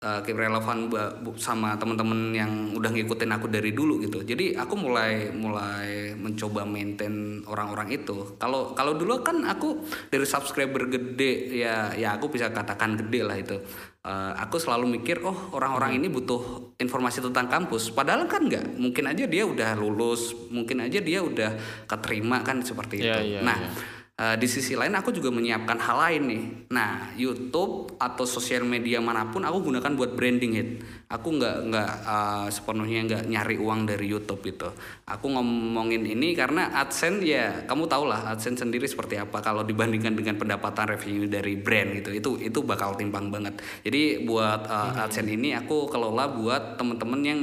uh, 0.00 0.20
keep 0.24 0.36
relevan 0.36 0.88
sama 1.36 1.76
teman-teman 1.76 2.32
yang 2.32 2.52
udah 2.72 2.90
ngikutin 2.92 3.30
aku 3.36 3.46
dari 3.52 3.70
dulu 3.76 4.00
gitu. 4.00 4.24
Jadi 4.24 4.56
aku 4.56 4.74
mulai 4.76 5.28
mulai 5.32 6.16
mencoba 6.16 6.64
maintain 6.64 7.44
orang-orang 7.44 8.00
itu. 8.00 8.36
Kalau 8.40 8.72
kalau 8.72 8.96
dulu 8.96 9.20
kan 9.20 9.44
aku 9.44 9.84
dari 10.08 10.24
subscriber 10.24 10.88
gede 10.88 11.60
ya 11.60 11.92
ya 11.94 12.16
aku 12.16 12.32
bisa 12.32 12.48
katakan 12.50 12.96
gede 12.96 13.20
lah 13.24 13.36
itu. 13.36 13.56
Uh, 14.00 14.32
aku 14.40 14.56
selalu 14.56 14.96
mikir 14.96 15.20
oh 15.20 15.52
orang-orang 15.52 16.00
ini 16.00 16.08
butuh 16.08 16.72
informasi 16.80 17.20
tentang 17.20 17.52
kampus. 17.52 17.92
Padahal 17.92 18.24
kan 18.24 18.48
nggak. 18.48 18.80
Mungkin 18.80 19.04
aja 19.04 19.28
dia 19.28 19.44
udah 19.44 19.76
lulus, 19.76 20.32
mungkin 20.48 20.80
aja 20.80 21.04
dia 21.04 21.20
udah 21.20 21.84
keterima 21.84 22.40
kan 22.40 22.64
seperti 22.64 23.04
Iya, 23.04 23.20
itu. 23.20 23.36
iya, 23.36 23.40
nah 23.44 23.60
iya. 23.60 23.99
Uh, 24.20 24.36
di 24.36 24.44
sisi 24.44 24.76
lain 24.76 24.92
aku 24.92 25.16
juga 25.16 25.32
menyiapkan 25.32 25.80
hal 25.80 25.96
lain 25.96 26.22
nih. 26.28 26.42
Nah, 26.76 27.08
YouTube 27.16 27.96
atau 27.96 28.28
sosial 28.28 28.68
media 28.68 29.00
mana 29.00 29.24
pun 29.32 29.40
aku 29.40 29.72
gunakan 29.72 29.96
buat 29.96 30.12
branding 30.12 30.52
hit. 30.52 30.68
Aku 31.08 31.40
nggak 31.40 31.56
nggak 31.72 31.90
uh, 32.04 32.44
sepenuhnya 32.52 33.00
nggak 33.08 33.22
nyari 33.32 33.56
uang 33.56 33.88
dari 33.88 34.04
YouTube 34.04 34.44
itu. 34.44 34.68
Aku 35.08 35.24
ngomongin 35.24 36.04
ini 36.04 36.36
karena 36.36 36.68
AdSense 36.84 37.24
ya 37.24 37.64
kamu 37.64 37.88
tau 37.88 38.04
lah 38.04 38.28
AdSense 38.36 38.60
sendiri 38.60 38.84
seperti 38.84 39.16
apa 39.16 39.40
kalau 39.40 39.64
dibandingkan 39.64 40.12
dengan 40.12 40.36
pendapatan 40.36 40.92
revenue 40.92 41.24
dari 41.24 41.56
brand 41.56 42.04
gitu. 42.04 42.12
Itu 42.12 42.30
itu 42.44 42.60
bakal 42.60 43.00
timpang 43.00 43.32
banget. 43.32 43.56
Jadi 43.80 44.28
buat 44.28 44.68
uh, 44.68 45.00
AdSense 45.00 45.32
ini 45.32 45.56
aku 45.56 45.88
kelola 45.88 46.28
buat 46.28 46.76
temen-temen 46.76 47.20
yang 47.24 47.40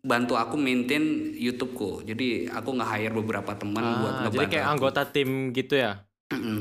bantu 0.00 0.38
aku 0.38 0.54
maintain 0.54 1.34
YouTubeku. 1.34 2.06
Jadi 2.06 2.46
aku 2.46 2.68
nggak 2.78 2.90
hire 2.94 3.14
beberapa 3.18 3.50
teman 3.58 3.82
buat 3.98 4.14
Ah, 4.14 4.20
ngebantu. 4.30 4.36
jadi 4.38 4.46
kayak 4.46 4.66
aku. 4.70 4.72
anggota 4.78 5.02
tim 5.10 5.50
gitu 5.50 5.74
ya? 5.74 6.06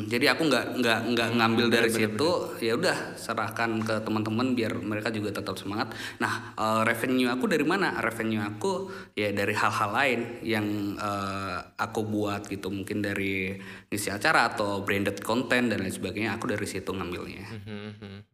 Jadi 0.10 0.26
aku 0.26 0.50
nggak 0.50 0.82
nggak 0.82 1.00
nggak 1.14 1.30
ngambil 1.38 1.70
dari 1.70 1.94
situ, 1.94 2.30
ya 2.58 2.74
udah 2.74 3.14
serahkan 3.14 3.78
ke 3.86 4.02
teman-teman 4.02 4.58
biar 4.58 4.74
mereka 4.82 5.14
juga 5.14 5.30
tetap 5.30 5.62
semangat. 5.62 5.94
Nah, 6.18 6.58
eh, 6.58 6.82
revenue 6.82 7.30
aku 7.30 7.46
dari 7.46 7.62
mana? 7.62 7.94
Revenue 8.02 8.42
aku 8.42 8.90
ya 9.14 9.30
dari 9.30 9.54
hal-hal 9.54 9.94
lain 9.94 10.20
yang 10.42 10.66
eh, 10.98 11.58
aku 11.78 12.02
buat 12.02 12.50
gitu, 12.50 12.74
mungkin 12.74 13.06
dari 13.06 13.62
ngisi 13.94 14.10
acara 14.10 14.50
atau 14.50 14.82
branded 14.82 15.22
content 15.22 15.70
dan 15.70 15.86
lain 15.86 15.94
sebagainya. 15.94 16.42
Aku 16.42 16.50
dari 16.50 16.66
situ 16.66 16.90
ngambilnya. 16.90 17.46
Mhm. 17.54 18.26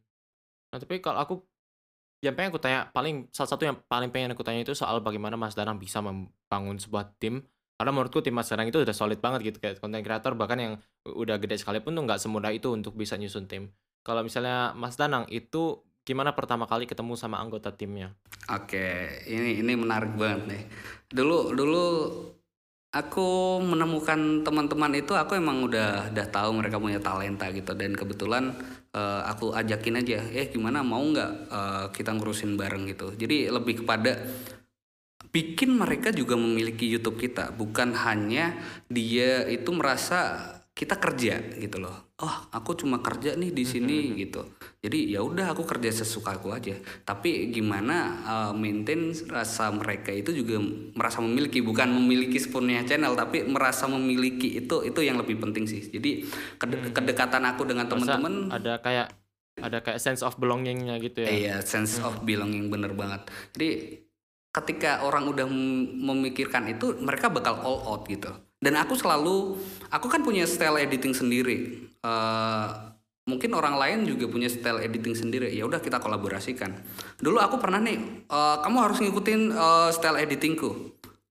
Nah, 0.72 0.80
tapi 0.80 1.04
kalau 1.04 1.20
aku 1.20 1.36
yang 2.24 2.32
pengen 2.32 2.56
aku 2.56 2.64
tanya 2.64 2.88
paling 2.96 3.28
salah 3.36 3.52
satu 3.52 3.68
yang 3.68 3.76
paling 3.92 4.08
pengen 4.08 4.32
aku 4.32 4.42
tanya 4.48 4.64
itu 4.64 4.72
soal 4.72 5.04
bagaimana 5.04 5.36
Mas 5.36 5.52
Danang 5.52 5.84
bisa 5.84 6.00
membangun 6.00 6.80
sebuah 6.80 7.12
tim. 7.20 7.44
Karena 7.76 7.92
menurutku 7.92 8.24
tim 8.24 8.32
Mas 8.32 8.48
Danang 8.48 8.72
itu 8.72 8.80
udah 8.80 8.96
solid 8.96 9.20
banget 9.20 9.52
gitu 9.52 9.58
kayak 9.60 9.84
konten 9.84 10.00
kreator 10.00 10.32
bahkan 10.40 10.56
yang 10.56 10.74
udah 11.04 11.36
gede 11.36 11.60
sekalipun 11.60 11.92
tuh 11.92 12.04
nggak 12.08 12.24
semudah 12.24 12.52
itu 12.56 12.72
untuk 12.72 12.96
bisa 12.96 13.20
nyusun 13.20 13.52
tim. 13.52 13.68
Kalau 14.00 14.24
misalnya 14.24 14.72
Mas 14.80 14.96
Danang 14.96 15.28
itu 15.28 15.84
gimana 16.06 16.32
pertama 16.32 16.70
kali 16.70 16.88
ketemu 16.88 17.20
sama 17.20 17.42
anggota 17.42 17.74
timnya? 17.76 18.16
Oke, 18.48 19.10
ini 19.28 19.60
ini 19.60 19.74
menarik 19.76 20.16
banget 20.16 20.42
nih. 20.48 20.64
Dulu 21.12 21.52
dulu 21.52 21.86
aku 22.96 23.60
menemukan 23.60 24.46
teman-teman 24.46 24.96
itu 24.96 25.12
aku 25.12 25.36
emang 25.36 25.68
udah 25.68 26.16
udah 26.16 26.28
tahu 26.32 26.56
mereka 26.56 26.80
punya 26.80 27.04
talenta 27.04 27.52
gitu 27.52 27.76
dan 27.76 27.92
kebetulan 27.92 28.56
eh, 28.96 29.22
aku 29.28 29.52
ajakin 29.52 30.00
aja, 30.00 30.24
eh 30.32 30.48
gimana 30.48 30.80
mau 30.80 31.04
nggak 31.04 31.32
eh, 31.52 31.86
kita 31.92 32.16
ngurusin 32.16 32.56
bareng 32.56 32.88
gitu. 32.88 33.12
Jadi 33.18 33.52
lebih 33.52 33.84
kepada 33.84 34.16
bikin 35.36 35.76
mereka 35.76 36.16
juga 36.16 36.40
memiliki 36.40 36.88
YouTube 36.88 37.20
kita, 37.20 37.52
bukan 37.52 37.92
hanya 37.92 38.56
dia 38.88 39.44
itu 39.52 39.68
merasa 39.76 40.40
kita 40.72 40.96
kerja 40.96 41.40
gitu 41.56 41.80
loh. 41.80 42.16
Oh, 42.20 42.36
aku 42.52 42.76
cuma 42.76 43.00
kerja 43.00 43.36
nih 43.36 43.52
di 43.52 43.64
sini 43.64 44.12
Mhm. 44.12 44.16
gitu. 44.16 44.42
Jadi 44.80 45.12
ya 45.12 45.20
udah 45.20 45.52
aku 45.52 45.68
kerja 45.68 45.92
sesuka 45.92 46.36
aku 46.36 46.52
aja. 46.52 46.76
Tapi 47.04 47.52
gimana 47.52 47.96
uh, 48.24 48.52
maintain 48.56 49.12
rasa 49.28 49.72
mereka 49.72 50.12
itu 50.12 50.32
juga 50.32 50.60
merasa 50.96 51.20
memiliki 51.20 51.60
bukan 51.60 51.92
memiliki 51.92 52.40
sepenuhnya 52.40 52.88
channel 52.88 53.16
tapi 53.16 53.44
merasa 53.44 53.88
memiliki 53.88 54.56
itu 54.56 54.84
itu 54.84 55.00
yang 55.00 55.20
lebih 55.20 55.40
penting 55.44 55.68
sih. 55.68 55.84
Jadi 55.92 56.28
kede- 56.56 56.92
kedekatan 56.92 57.44
aku 57.44 57.68
dengan 57.68 57.88
teman-teman 57.88 58.52
ada 58.52 58.80
kayak 58.80 59.16
ada 59.56 59.80
kayak 59.80 60.00
sense 60.04 60.24
of 60.24 60.36
belongingnya 60.36 61.00
gitu 61.00 61.24
ya. 61.24 61.32
Iya, 61.32 61.56
sense 61.64 62.04
of 62.04 62.20
belonging 62.24 62.68
bener 62.68 62.92
banget. 62.92 63.32
Jadi 63.56 63.70
ketika 64.56 65.04
orang 65.04 65.28
udah 65.28 65.44
mem- 65.44 66.00
memikirkan 66.00 66.72
itu, 66.72 66.96
mereka 67.04 67.28
bakal 67.28 67.60
all 67.60 67.80
out 67.84 68.08
gitu. 68.08 68.32
Dan 68.56 68.80
aku 68.80 68.96
selalu, 68.96 69.60
aku 69.92 70.08
kan 70.08 70.24
punya 70.24 70.48
style 70.48 70.80
editing 70.80 71.12
sendiri. 71.12 71.86
Eh, 72.00 72.68
mungkin 73.28 73.52
orang 73.52 73.76
lain 73.76 74.08
juga 74.08 74.32
punya 74.32 74.48
style 74.48 74.80
editing 74.80 75.14
sendiri. 75.14 75.52
Ya 75.52 75.68
udah 75.68 75.84
kita 75.84 76.00
kolaborasikan. 76.00 76.72
Dulu 77.20 77.38
aku 77.44 77.60
pernah 77.60 77.84
nih, 77.84 78.26
eh, 78.26 78.58
kamu 78.64 78.78
harus 78.80 78.98
ngikutin 79.04 79.42
eh, 79.52 79.90
style 79.92 80.24
editingku. 80.24 80.70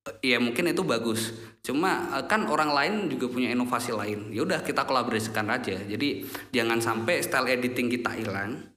Eh, 0.04 0.36
Ya 0.36 0.36
mungkin 0.36 0.68
itu 0.68 0.84
bagus. 0.84 1.32
Cuma 1.64 2.20
kan 2.28 2.44
orang 2.44 2.76
lain 2.76 2.94
juga 3.08 3.32
punya 3.32 3.48
inovasi 3.48 3.96
lain. 3.96 4.28
Ya 4.36 4.44
udah 4.44 4.60
kita 4.60 4.84
kolaborasikan 4.84 5.48
aja. 5.48 5.80
Jadi 5.80 6.28
jangan 6.52 6.76
sampai 6.84 7.24
style 7.24 7.48
editing 7.56 7.88
kita 7.88 8.12
hilang. 8.12 8.73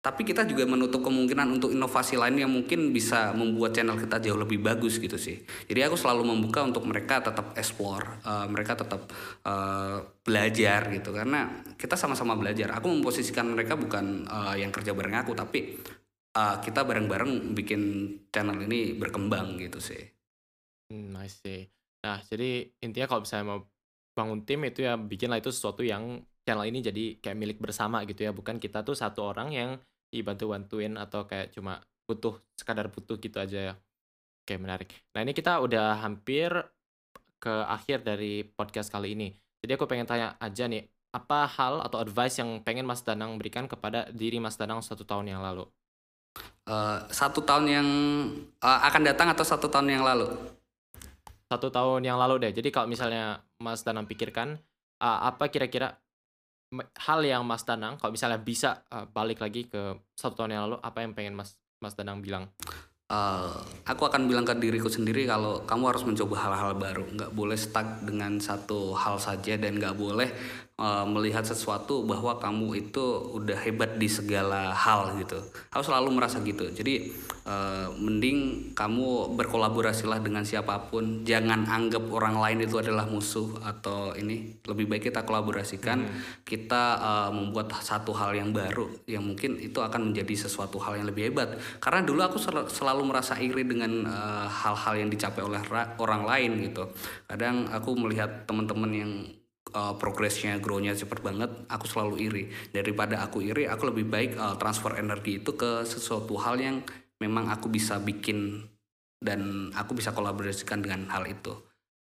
Tapi 0.00 0.24
kita 0.24 0.48
juga 0.48 0.64
menutup 0.64 1.04
kemungkinan 1.04 1.60
untuk 1.60 1.76
inovasi 1.76 2.16
lain 2.16 2.40
yang 2.40 2.48
mungkin 2.48 2.88
bisa 2.88 3.36
membuat 3.36 3.76
channel 3.76 4.00
kita 4.00 4.16
jauh 4.16 4.40
lebih 4.40 4.56
bagus 4.64 4.96
gitu 4.96 5.20
sih. 5.20 5.44
Jadi 5.68 5.80
aku 5.84 5.92
selalu 5.92 6.24
membuka 6.24 6.64
untuk 6.64 6.88
mereka 6.88 7.20
tetap 7.20 7.52
explore, 7.52 8.24
eh, 8.24 8.46
mereka 8.48 8.80
tetap 8.80 9.12
eh, 9.44 9.96
belajar 10.24 10.88
gitu 10.88 11.12
karena 11.12 11.52
kita 11.76 12.00
sama-sama 12.00 12.32
belajar. 12.32 12.72
Aku 12.80 12.88
memposisikan 12.88 13.52
mereka 13.52 13.76
bukan 13.76 14.24
eh, 14.24 14.64
yang 14.64 14.72
kerja 14.72 14.96
bareng 14.96 15.20
aku 15.20 15.36
tapi 15.36 15.76
eh, 16.32 16.56
kita 16.64 16.80
bareng-bareng 16.88 17.52
bikin 17.52 17.82
channel 18.32 18.56
ini 18.64 18.96
berkembang 18.96 19.60
gitu 19.60 19.84
sih. 19.84 20.00
Hmm, 20.88 21.12
I 21.20 21.28
see. 21.28 21.68
Nah, 22.00 22.24
jadi 22.24 22.72
intinya 22.80 23.04
kalau 23.04 23.28
misalnya 23.28 23.46
mau 23.52 23.60
bangun 24.16 24.48
tim 24.48 24.64
itu 24.64 24.80
ya 24.80 24.96
bikinlah 24.96 25.38
itu 25.38 25.52
sesuatu 25.52 25.84
yang 25.84 26.24
channel 26.42 26.66
ini 26.66 26.80
jadi 26.80 27.20
kayak 27.20 27.36
milik 27.36 27.58
bersama 27.60 28.02
gitu 28.08 28.26
ya, 28.26 28.32
bukan 28.32 28.56
kita 28.56 28.80
tuh 28.80 28.96
satu 28.96 29.28
orang 29.28 29.52
yang 29.52 29.70
dibantu-bantuin 30.10 30.98
atau 30.98 31.24
kayak 31.24 31.54
cuma 31.54 31.80
butuh 32.04 32.36
sekadar 32.58 32.90
butuh 32.90 33.16
gitu 33.22 33.38
aja 33.38 33.72
ya. 33.72 33.74
Oke, 34.42 34.58
menarik. 34.58 34.90
Nah, 35.14 35.22
ini 35.22 35.30
kita 35.30 35.62
udah 35.62 36.02
hampir 36.02 36.50
ke 37.38 37.54
akhir 37.70 38.02
dari 38.02 38.42
podcast 38.42 38.90
kali 38.90 39.14
ini. 39.14 39.28
Jadi 39.62 39.72
aku 39.78 39.86
pengen 39.86 40.10
tanya 40.10 40.34
aja 40.42 40.66
nih, 40.66 40.84
apa 41.14 41.46
hal 41.46 41.80
atau 41.86 42.02
advice 42.02 42.42
yang 42.42 42.60
pengen 42.66 42.84
Mas 42.84 43.06
Danang 43.06 43.38
berikan 43.38 43.70
kepada 43.70 44.10
diri 44.10 44.42
Mas 44.42 44.58
Danang 44.58 44.82
satu 44.82 45.06
tahun 45.06 45.30
yang 45.30 45.40
lalu? 45.40 45.64
Eh, 46.66 46.98
satu 47.10 47.42
tahun 47.42 47.64
yang 47.70 47.88
eh, 48.58 48.80
akan 48.90 49.02
datang 49.06 49.30
atau 49.30 49.46
satu 49.46 49.70
tahun 49.70 49.94
yang 49.94 50.04
lalu? 50.04 50.34
Satu 51.50 51.70
tahun 51.70 52.06
yang 52.06 52.18
lalu 52.18 52.46
deh. 52.46 52.52
Jadi 52.54 52.70
kalau 52.70 52.86
misalnya 52.86 53.42
Mas 53.58 53.82
Danang 53.82 54.06
pikirkan, 54.06 54.54
uh, 55.02 55.18
apa 55.26 55.50
kira-kira 55.50 55.98
hal 56.78 57.20
yang 57.26 57.42
Mas 57.42 57.66
Danang, 57.66 57.98
kalau 57.98 58.14
misalnya 58.14 58.38
bisa 58.38 58.86
uh, 58.94 59.06
balik 59.10 59.42
lagi 59.42 59.66
ke 59.66 59.98
satu 60.14 60.44
tahun 60.44 60.54
yang 60.54 60.62
lalu, 60.70 60.76
apa 60.82 60.98
yang 61.02 61.12
pengen 61.14 61.34
Mas 61.34 61.58
Mas 61.82 61.96
Danang 61.96 62.22
bilang? 62.22 62.48
Eh, 63.10 63.54
aku 63.90 64.06
akan 64.06 64.30
bilang 64.30 64.46
ke 64.46 64.54
diriku 64.54 64.86
sendiri 64.86 65.26
kalau 65.26 65.66
kamu 65.66 65.90
harus 65.90 66.06
mencoba 66.06 66.46
hal-hal 66.46 66.78
baru 66.78 67.04
nggak 67.10 67.34
boleh 67.34 67.58
stuck 67.58 68.06
dengan 68.06 68.38
satu 68.38 68.94
hal 68.94 69.18
saja 69.18 69.58
dan 69.58 69.82
nggak 69.82 69.98
boleh 69.98 70.30
eh, 70.80 71.04
melihat 71.04 71.44
sesuatu 71.44 72.02
bahwa 72.08 72.40
kamu 72.40 72.88
itu 72.88 73.04
udah 73.36 73.58
hebat 73.60 74.00
di 74.00 74.08
segala 74.08 74.72
hal 74.72 75.20
gitu. 75.20 75.36
Aku 75.76 75.84
selalu 75.84 76.16
merasa 76.16 76.40
gitu. 76.40 76.72
Jadi 76.72 77.12
eh, 77.44 77.86
mending 78.00 78.72
kamu 78.72 79.36
berkolaborasilah 79.36 80.24
dengan 80.24 80.42
siapa 80.48 80.88
pun. 80.88 81.22
Jangan 81.28 81.68
anggap 81.68 82.08
orang 82.08 82.40
lain 82.40 82.64
itu 82.64 82.80
adalah 82.80 83.04
musuh 83.04 83.60
atau 83.60 84.16
ini. 84.16 84.56
Lebih 84.64 84.88
baik 84.88 85.12
kita 85.12 85.28
kolaborasikan. 85.28 86.08
Kita 86.42 86.82
eh, 86.96 87.30
membuat 87.36 87.76
satu 87.84 88.16
hal 88.16 88.32
yang 88.32 88.56
baru 88.56 88.88
yang 89.04 89.22
mungkin 89.22 89.60
itu 89.60 89.78
akan 89.84 90.10
menjadi 90.10 90.48
sesuatu 90.48 90.80
hal 90.80 90.96
yang 90.96 91.06
lebih 91.12 91.30
hebat. 91.30 91.60
Karena 91.78 92.00
dulu 92.00 92.24
aku 92.24 92.40
sel- 92.40 92.70
selalu 92.72 93.04
merasa 93.04 93.36
iri 93.36 93.62
dengan 93.68 94.08
hal-hal 94.48 94.94
yang 94.96 95.10
dicapai 95.12 95.44
oleh 95.44 95.60
ra- 95.68 95.92
orang 96.00 96.24
lain 96.24 96.50
gitu. 96.70 96.88
Kadang 97.26 97.68
aku 97.68 97.92
melihat 97.98 98.48
teman-teman 98.48 98.90
yang 98.90 99.12
eh, 99.70 99.94
progresnya 99.96 100.58
grow-nya 100.58 100.92
cepat 100.98 101.22
banget 101.22 101.50
aku 101.70 101.86
selalu 101.86 102.14
iri. 102.20 102.44
Daripada 102.74 103.22
aku 103.22 103.40
iri 103.40 103.64
aku 103.70 103.90
lebih 103.94 104.06
baik 104.10 104.30
eh, 104.36 104.56
transfer 104.58 104.98
energi 104.98 105.40
itu 105.40 105.54
ke 105.54 105.86
sesuatu 105.86 106.36
hal 106.42 106.58
yang 106.60 106.76
memang 107.22 107.48
aku 107.48 107.70
bisa 107.70 108.02
bikin 108.02 108.66
dan 109.20 109.70
aku 109.76 109.94
bisa 109.96 110.10
kolaborasikan 110.10 110.82
dengan 110.82 111.08
hal 111.12 111.24
itu. 111.30 111.54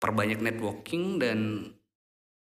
Perbanyak 0.02 0.42
networking 0.42 1.22
dan 1.22 1.38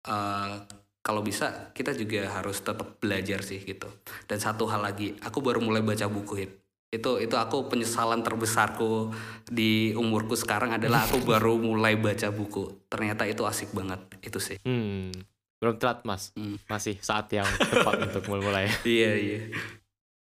eh, 0.06 0.56
kalau 1.02 1.24
bisa 1.24 1.72
kita 1.72 1.96
juga 1.96 2.28
harus 2.28 2.60
tetap 2.60 3.00
belajar 3.00 3.40
sih 3.42 3.64
gitu. 3.64 3.88
Dan 4.28 4.38
satu 4.44 4.68
hal 4.68 4.84
lagi 4.84 5.16
aku 5.24 5.40
baru 5.40 5.64
mulai 5.64 5.80
baca 5.80 6.06
buku 6.12 6.36
hit 6.36 6.67
itu 6.88 7.20
itu 7.20 7.36
aku 7.36 7.68
penyesalan 7.68 8.24
terbesarku 8.24 9.12
di 9.44 9.92
umurku 9.92 10.40
sekarang 10.40 10.72
adalah 10.72 11.04
aku 11.04 11.20
baru 11.32 11.60
mulai 11.60 12.00
baca 12.00 12.32
buku 12.32 12.88
ternyata 12.88 13.28
itu 13.28 13.44
asik 13.44 13.76
banget 13.76 14.00
itu 14.24 14.40
sih 14.40 14.58
Hmm, 14.64 15.12
belum 15.60 15.76
telat 15.82 16.06
Mas. 16.08 16.32
Hmm. 16.38 16.56
Masih 16.70 16.96
saat 17.04 17.28
yang 17.34 17.48
tepat 17.48 17.98
untuk 18.08 18.24
mulai. 18.32 18.72
iya 18.88 19.12
iya 19.18 19.40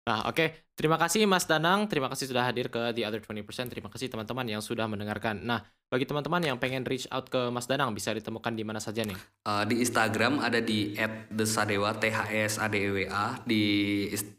Nah, 0.06 0.30
oke. 0.30 0.54
Terima 0.78 1.02
kasih 1.02 1.26
Mas 1.26 1.50
Danang. 1.50 1.90
Terima 1.90 2.06
kasih 2.14 2.30
sudah 2.30 2.46
hadir 2.46 2.70
ke 2.70 2.94
The 2.94 3.10
Other 3.10 3.26
20%. 3.26 3.74
Terima 3.74 3.90
kasih 3.90 4.06
teman-teman 4.06 4.46
yang 4.46 4.62
sudah 4.62 4.86
mendengarkan. 4.86 5.42
Nah, 5.42 5.66
bagi 5.90 6.06
teman-teman 6.06 6.46
yang 6.46 6.62
pengen 6.62 6.86
reach 6.86 7.10
out 7.10 7.26
ke 7.26 7.50
Mas 7.50 7.66
Danang, 7.66 7.90
bisa 7.98 8.14
ditemukan 8.14 8.54
di 8.54 8.62
mana 8.62 8.78
saja 8.78 9.02
nih? 9.02 9.18
Eh, 9.18 9.64
di 9.66 9.82
Instagram 9.82 10.46
ada 10.46 10.62
di 10.62 10.94
@desadewa 11.34 11.98
T 11.98 12.14
H 12.14 12.30
E 12.30 12.40
S 12.46 12.62
A 12.62 12.70
D 12.70 12.86
E 12.86 12.90
W 12.94 12.98
A 13.10 13.42
di 13.50 13.64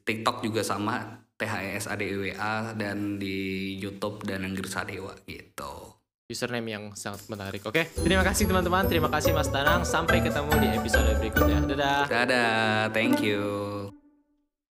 TikTok 0.07 0.47
juga 0.47 0.63
sama 0.63 1.26
T 1.37 1.45
H 1.45 1.55
E 1.61 1.69
S 1.77 1.87
A 1.87 1.95
D 1.95 2.09
E 2.09 2.15
W 2.17 2.33
A 2.37 2.73
dan 2.73 3.21
di 3.21 3.77
YouTube 3.77 4.25
dan 4.25 4.45
Anggir 4.45 4.67
Sadewa 4.69 5.13
gitu 5.29 5.97
Username 6.27 6.75
yang 6.75 6.85
sangat 6.99 7.23
menarik. 7.31 7.63
Oke, 7.71 7.87
terima 8.03 8.27
kasih 8.27 8.51
teman-teman. 8.51 8.83
Terima 8.91 9.07
kasih 9.07 9.31
Mas 9.31 9.47
Danang. 9.47 9.87
Sampai 9.87 10.19
ketemu 10.19 10.59
di 10.59 10.69
episode 10.75 11.15
berikutnya. 11.23 11.63
Dadah. 11.63 12.05
dadah 12.11 12.91
thank 12.91 13.23
you 13.23 14.06